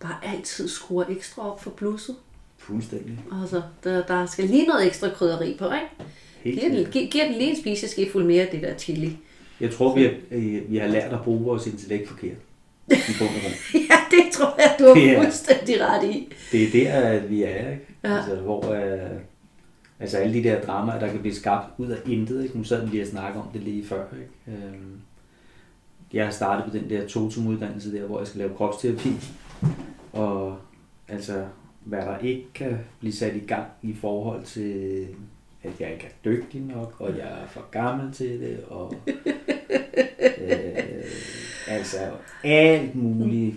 bare 0.00 0.16
altid 0.22 0.68
skruer 0.68 1.04
ekstra 1.10 1.52
op 1.52 1.62
for 1.62 1.70
blusset. 1.70 2.16
Fuldstændig. 2.58 3.18
Altså, 3.42 3.62
der, 3.84 4.02
der 4.06 4.26
skal 4.26 4.44
lige 4.44 4.66
noget 4.66 4.86
ekstra 4.86 5.08
krydderi 5.08 5.56
på, 5.58 5.64
ikke? 5.64 5.86
Helt 6.42 6.60
Giver 6.60 6.84
den, 6.92 7.08
giver 7.10 7.24
den 7.24 7.34
lige 7.34 7.50
en 7.50 7.56
spiseskefuld 7.60 8.24
mere 8.24 8.42
af 8.42 8.48
det 8.48 8.62
der 8.62 8.74
chili. 8.78 9.18
Jeg 9.60 9.70
tror, 9.70 9.94
vi 9.94 10.02
har, 10.02 10.10
øh, 10.30 10.70
vi 10.70 10.76
har 10.76 10.86
lært 10.88 11.12
at 11.12 11.20
bruge 11.24 11.44
vores 11.44 11.66
intellekt 11.66 12.08
forkert. 12.08 12.36
I 12.90 12.94
bund 13.18 13.28
og. 13.30 13.52
Ja, 13.90 13.96
det 14.10 14.32
tror 14.32 14.54
jeg, 14.58 14.76
du 14.78 14.84
har 14.84 15.00
Ja. 15.12 15.22
fuldstændig 15.22 15.76
ret 15.80 16.04
i. 16.04 16.32
Det 16.52 16.62
er 16.64 16.70
der, 16.92 17.00
at 17.08 17.30
vi 17.30 17.42
er, 17.42 17.70
ikke? 17.70 17.86
Ja. 18.04 18.16
Altså, 18.16 18.34
hvor 18.36 18.72
øh, 18.72 19.10
altså 20.00 20.16
alle 20.18 20.34
de 20.34 20.42
der 20.48 20.60
dramaer, 20.60 20.98
der 20.98 21.10
kan 21.10 21.20
blive 21.20 21.34
skabt 21.34 21.66
ud 21.78 21.86
af 21.88 21.96
intet, 22.06 22.42
ikke? 22.44 22.58
Nu 22.58 22.64
sad 22.64 22.84
vi 22.84 22.90
lige 22.90 23.02
og 23.02 23.08
snakke 23.08 23.38
om 23.40 23.46
det 23.52 23.60
lige 23.62 23.86
før, 23.86 24.04
ikke? 24.12 24.58
Øhm, 24.66 25.00
jeg 26.12 26.24
har 26.24 26.32
startet 26.32 26.72
på 26.72 26.78
den 26.78 26.90
der 26.90 27.06
totum-uddannelse 27.08 27.92
der, 27.92 28.02
hvor 28.06 28.18
jeg 28.18 28.26
skal 28.26 28.38
lave 28.38 28.54
kropsterapi. 28.56 29.08
Og 30.12 30.58
altså, 31.08 31.46
hvad 31.80 31.98
der 32.02 32.18
ikke 32.18 32.46
kan 32.54 32.78
blive 33.00 33.12
sat 33.12 33.36
i 33.36 33.46
gang 33.46 33.66
i 33.82 33.94
forhold 34.00 34.44
til, 34.44 35.06
at 35.62 35.70
jeg 35.80 35.92
ikke 35.92 36.04
er 36.04 36.10
dygtig 36.24 36.60
nok, 36.60 36.94
og 36.98 37.16
jeg 37.18 37.26
er 37.42 37.46
for 37.48 37.64
gammel 37.70 38.12
til 38.12 38.40
det, 38.40 38.64
og 38.68 38.94
øh, 40.38 41.04
altså 41.66 41.98
alt 42.44 42.94
muligt 42.94 43.56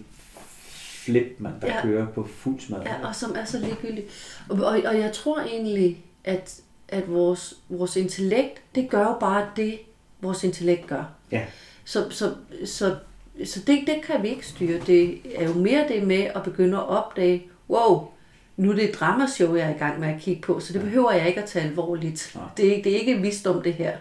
flip, 1.05 1.35
man 1.39 1.53
der 1.61 1.67
Ja. 1.67 1.81
kører 1.81 2.07
på 2.07 2.27
fuld 2.27 2.59
smad. 2.59 2.81
Ja, 2.81 3.07
og 3.07 3.15
som 3.15 3.31
er 3.35 3.45
så 3.45 3.59
ligegyldigt. 3.59 4.07
Og, 4.49 4.57
og, 4.57 4.81
og 4.85 4.97
jeg 4.99 5.11
tror 5.13 5.39
egentlig, 5.39 6.05
at, 6.23 6.61
at 6.87 7.11
vores, 7.11 7.53
vores 7.69 7.95
intellekt, 7.95 8.61
det 8.75 8.89
gør 8.89 9.03
jo 9.07 9.17
bare 9.19 9.49
det, 9.55 9.79
vores 10.21 10.43
intellekt 10.43 10.87
gør. 10.87 11.03
Ja. 11.31 11.45
Så, 11.85 12.09
så, 12.09 12.35
så, 12.65 12.95
så 13.45 13.59
det, 13.67 13.79
det 13.87 13.95
kan 14.03 14.23
vi 14.23 14.27
ikke 14.27 14.45
styre. 14.47 14.79
Det 14.87 15.17
er 15.35 15.47
jo 15.47 15.53
mere 15.53 15.85
det 15.87 16.03
med 16.07 16.23
at 16.35 16.43
begynde 16.43 16.77
at 16.77 16.87
opdage, 16.89 17.43
wow, 17.69 18.07
nu 18.57 18.69
er 18.71 18.75
det 18.75 18.89
et 18.89 18.95
dramashow, 18.99 19.55
jeg 19.55 19.65
er 19.71 19.75
i 19.75 19.77
gang 19.77 19.99
med 19.99 20.07
at 20.07 20.21
kigge 20.21 20.41
på, 20.41 20.59
så 20.59 20.73
det 20.73 20.81
behøver 20.81 21.11
jeg 21.11 21.27
ikke 21.27 21.41
at 21.41 21.49
tage 21.49 21.65
alvorligt. 21.65 22.31
Nej. 22.35 22.43
Det 22.57 22.67
er, 22.67 22.71
ikke- 22.75 22.83
det 22.89 22.95
er 22.95 22.99
ikke 22.99 23.21
visdom, 23.21 23.61
det 23.61 23.73
her. 23.73 23.91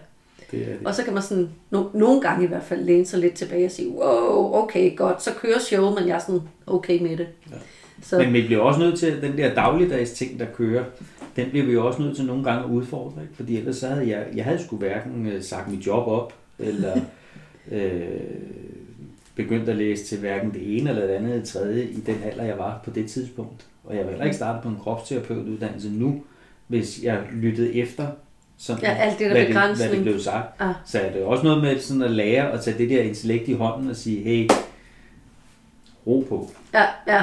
det 0.50 0.60
er 0.62 0.66
det. 0.66 0.76
Og 0.86 0.94
så 0.94 1.04
kan 1.04 1.14
man 1.14 1.22
sådan, 1.22 1.48
no, 1.70 1.84
nogle 1.94 2.20
gange 2.20 2.44
i 2.44 2.48
hvert 2.48 2.62
fald, 2.62 2.84
læne 2.84 3.06
sig 3.06 3.18
lidt 3.20 3.34
tilbage 3.34 3.64
og 3.66 3.70
sige, 3.70 3.88
wow, 3.88 4.54
okay, 4.54 4.96
godt, 4.96 5.22
så 5.22 5.30
kører 5.34 5.58
showet, 5.58 5.94
men 6.00 6.08
jeg 6.08 6.14
er 6.14 6.18
sådan 6.20 6.40
okay 6.66 7.02
med 7.02 7.16
det. 7.16 7.26
Ja. 7.50 7.56
Så, 8.02 8.18
Men 8.18 8.32
vi 8.32 8.46
bliver 8.46 8.62
også 8.62 8.80
nødt 8.80 8.98
til, 8.98 9.22
den 9.22 9.38
der 9.38 9.54
dagligdags 9.54 10.10
ting, 10.10 10.38
der 10.38 10.46
kører, 10.54 10.84
den 11.36 11.50
bliver 11.50 11.66
vi 11.66 11.72
jo 11.72 11.86
også 11.86 12.02
nødt 12.02 12.16
til 12.16 12.24
nogle 12.24 12.44
gange 12.44 12.64
at 12.64 12.70
udfordre. 12.70 13.22
Ikke? 13.22 13.34
Fordi 13.36 13.56
ellers 13.58 13.76
så 13.76 13.88
havde 13.88 14.08
jeg, 14.08 14.26
jeg 14.34 14.44
havde 14.44 14.58
sgu 14.64 14.76
hverken 14.76 15.26
øh, 15.26 15.42
sagt 15.42 15.70
mit 15.70 15.86
job 15.86 16.06
op, 16.08 16.32
eller 16.58 16.96
øh, 17.72 18.00
begyndt 19.42 19.68
at 19.68 19.76
læse 19.76 20.04
til 20.04 20.18
hverken 20.18 20.50
det 20.54 20.78
ene 20.78 20.90
eller 20.90 21.06
det 21.06 21.12
andet 21.14 21.28
eller 21.30 21.40
det 21.40 21.48
tredje 21.48 21.84
i 21.84 22.00
den 22.06 22.16
alder, 22.24 22.44
jeg 22.44 22.58
var 22.58 22.80
på 22.84 22.90
det 22.90 23.10
tidspunkt. 23.10 23.66
Og 23.84 23.94
jeg 23.96 24.02
vil 24.02 24.10
heller 24.10 24.24
ikke 24.24 24.36
starte 24.36 24.58
på 24.62 24.68
en 24.68 24.76
kropsterapeutuddannelse 24.82 25.90
nu, 25.90 26.22
hvis 26.66 27.02
jeg 27.02 27.18
lyttede 27.32 27.74
efter, 27.74 28.06
sådan, 28.58 28.82
Ja, 28.82 28.92
alt 28.92 29.18
det 29.18 29.26
der 29.26 29.32
hvad, 29.32 29.68
det, 29.68 29.76
hvad 29.76 29.88
det 29.96 30.02
blev 30.02 30.20
sagt. 30.20 30.46
Ah. 30.60 30.74
Så 30.86 30.98
er 31.00 31.12
det 31.12 31.22
også 31.22 31.44
noget 31.44 31.62
med 31.62 31.78
sådan 31.80 32.02
at 32.02 32.10
lære 32.10 32.52
at 32.52 32.60
tage 32.60 32.78
det 32.78 32.90
der 32.90 33.02
intellekt 33.02 33.48
i 33.48 33.52
hånden 33.52 33.90
og 33.90 33.96
sige, 33.96 34.22
hey, 34.22 34.48
ro 36.06 36.26
på. 36.28 36.50
ja, 36.74 36.84
ja, 37.06 37.22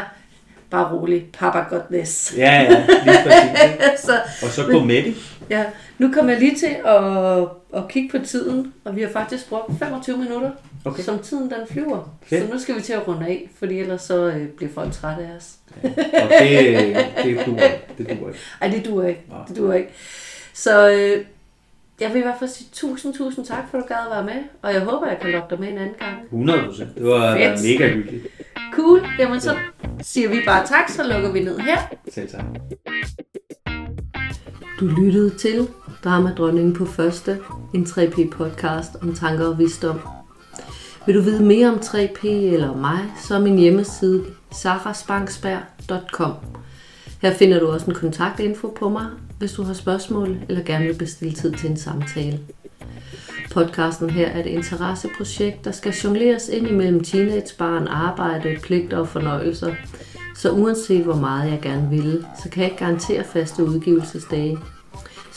bare 0.69 0.93
rolig, 0.95 1.25
papa 1.33 1.59
got 1.59 1.81
this. 1.91 2.33
Ja, 2.37 2.61
ja, 2.61 2.85
lige 3.05 3.17
præcis. 3.23 3.99
så, 4.05 4.11
Og 4.43 4.49
så 4.49 4.65
gå 4.71 4.83
med 4.83 5.03
det. 5.03 5.15
ja, 5.49 5.65
nu 5.99 6.11
kommer 6.13 6.31
jeg 6.31 6.41
lige 6.41 6.55
til 6.55 6.75
at, 6.85 7.47
at 7.81 7.87
kigge 7.89 8.19
på 8.19 8.25
tiden, 8.25 8.73
og 8.85 8.95
vi 8.95 9.01
har 9.01 9.09
faktisk 9.09 9.49
brugt 9.49 9.71
25 9.79 10.17
minutter, 10.17 10.51
Okay. 10.85 11.03
som 11.03 11.19
tiden 11.19 11.43
den 11.43 11.67
flyver. 11.71 12.17
Fedt. 12.23 12.47
Så 12.47 12.53
nu 12.53 12.59
skal 12.59 12.75
vi 12.75 12.81
til 12.81 12.93
at 12.93 13.07
runde 13.07 13.25
af, 13.27 13.49
fordi 13.59 13.79
ellers 13.79 14.01
så 14.01 14.25
øh, 14.27 14.47
bliver 14.47 14.71
folk 14.73 14.91
trætte 14.93 15.23
af 15.23 15.31
os. 15.37 15.51
Og 15.83 15.89
det, 16.39 16.97
det 17.23 17.45
duer. 17.45 17.57
Det 17.97 18.07
duer 18.09 18.27
ikke. 18.27 18.39
Ej, 18.61 18.67
det 18.67 18.85
duer 18.85 19.07
ikke. 19.07 19.21
Det 19.47 19.57
duer 19.57 19.73
ikke. 19.73 19.89
Så 20.53 20.89
øh, 20.89 21.25
jeg 22.01 22.13
vil 22.13 22.19
i 22.19 22.23
hvert 22.23 22.35
fald 22.39 22.49
sige 22.49 22.69
tusind, 22.73 23.13
tusind 23.13 23.45
tak, 23.45 23.63
for 23.71 23.77
at 23.77 23.83
du 23.83 23.87
gad 23.87 23.97
at 24.11 24.11
være 24.11 24.35
med. 24.35 24.43
Og 24.61 24.73
jeg 24.73 24.81
håber, 24.81 25.07
jeg 25.07 25.17
kan 25.21 25.29
lokke 25.31 25.47
dig 25.49 25.59
med 25.59 25.67
en 25.67 25.77
anden 25.77 25.95
gang. 25.99 26.15
100 26.23 26.63
procent. 26.65 26.95
Det 26.95 27.05
var 27.05 27.37
Fedt. 27.37 27.63
mega 27.79 27.93
hyggeligt. 27.93 28.27
Cool. 28.73 29.01
Jamen, 29.19 29.41
så 29.41 29.55
siger 30.01 30.29
vi 30.29 30.41
bare 30.45 30.65
tak, 30.67 30.89
så 30.89 31.03
lukker 31.03 31.31
vi 31.31 31.43
ned 31.43 31.59
her. 31.59 31.77
Selv 32.11 32.29
tak. 32.29 32.43
Du 34.79 34.85
lyttede 34.85 35.29
til 35.37 35.67
Dramadronningen 36.03 36.73
på 36.73 36.85
første, 36.85 37.39
en 37.73 37.83
3P 37.83 38.29
podcast 38.29 38.95
om 39.01 39.15
tanker 39.15 39.45
og 39.45 39.59
visdom. 39.59 39.99
Vil 41.05 41.15
du 41.15 41.21
vide 41.21 41.43
mere 41.43 41.69
om 41.69 41.75
3P 41.75 42.27
eller 42.27 42.75
mig, 42.75 42.99
så 43.27 43.35
er 43.35 43.39
min 43.39 43.57
hjemmeside 43.57 44.23
sarasbanksberg.com. 44.51 46.33
Her 47.21 47.33
finder 47.33 47.59
du 47.59 47.67
også 47.67 47.85
en 47.85 47.95
kontaktinfo 47.95 48.67
på 48.79 48.89
mig, 48.89 49.05
hvis 49.39 49.53
du 49.53 49.63
har 49.63 49.73
spørgsmål 49.73 50.37
eller 50.49 50.63
gerne 50.63 50.85
vil 50.85 50.97
bestille 50.97 51.33
tid 51.33 51.53
til 51.53 51.69
en 51.69 51.77
samtale. 51.77 52.39
Podcasten 53.51 54.09
her 54.09 54.27
er 54.27 54.39
et 54.39 54.45
interesseprojekt, 54.45 55.65
der 55.65 55.71
skal 55.71 55.93
jongleres 55.93 56.49
ind 56.49 56.67
imellem 56.67 57.03
teenagebarn, 57.03 57.87
arbejde, 57.87 58.57
pligter 58.63 58.97
og 58.97 59.07
fornøjelser. 59.07 59.73
Så 60.35 60.51
uanset 60.51 61.03
hvor 61.03 61.15
meget 61.15 61.51
jeg 61.51 61.59
gerne 61.61 61.89
vil, 61.89 62.25
så 62.43 62.49
kan 62.49 62.63
jeg 62.63 62.71
ikke 62.71 62.85
garantere 62.85 63.23
faste 63.23 63.63
udgivelsesdage. 63.63 64.57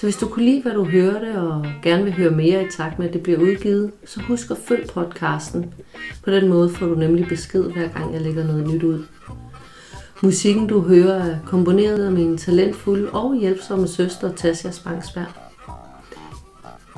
Så 0.01 0.07
hvis 0.07 0.17
du 0.17 0.29
kunne 0.29 0.45
lide, 0.45 0.63
hvad 0.63 0.73
du 0.73 0.85
hørte, 0.85 1.41
og 1.41 1.67
gerne 1.83 2.05
vil 2.05 2.13
høre 2.13 2.31
mere 2.31 2.65
i 2.65 2.71
takt 2.71 2.99
med, 2.99 3.09
at 3.09 3.13
det 3.13 3.23
bliver 3.23 3.39
udgivet, 3.39 3.93
så 4.05 4.21
husk 4.21 4.51
at 4.51 4.57
følg 4.57 4.89
podcasten. 4.95 5.75
På 6.25 6.31
den 6.31 6.49
måde 6.49 6.71
får 6.71 6.87
du 6.87 6.95
nemlig 6.95 7.29
besked, 7.29 7.63
hver 7.63 7.89
gang 7.89 8.15
jeg 8.15 8.21
lægger 8.21 8.47
noget 8.47 8.69
nyt 8.69 8.83
ud. 8.83 9.05
Musikken, 10.23 10.67
du 10.67 10.81
hører, 10.81 11.25
er 11.25 11.39
komponeret 11.47 12.05
af 12.05 12.13
min 12.13 12.39
talentfulde 12.39 13.11
og 13.11 13.37
hjælpsomme 13.41 13.89
søster, 13.89 14.33
Tasja 14.33 14.71
Spangsberg. 14.71 15.27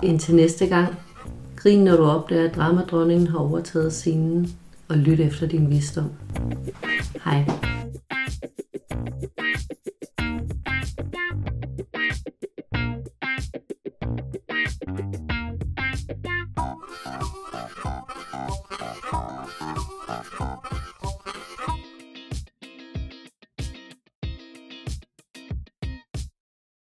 Indtil 0.03 0.35
næste 0.35 0.67
gang, 0.67 0.99
grin 1.57 1.85
når 1.85 1.97
du 1.97 2.05
opdager, 2.05 2.49
at 2.49 2.57
dramadronningen 2.57 3.27
har 3.27 3.39
overtaget 3.39 3.93
scenen, 3.93 4.53
og 4.89 4.97
lyt 4.97 5.21
efter 5.21 5.47
din 5.47 5.71
visdom. 5.71 6.11
Hej. 7.25 7.45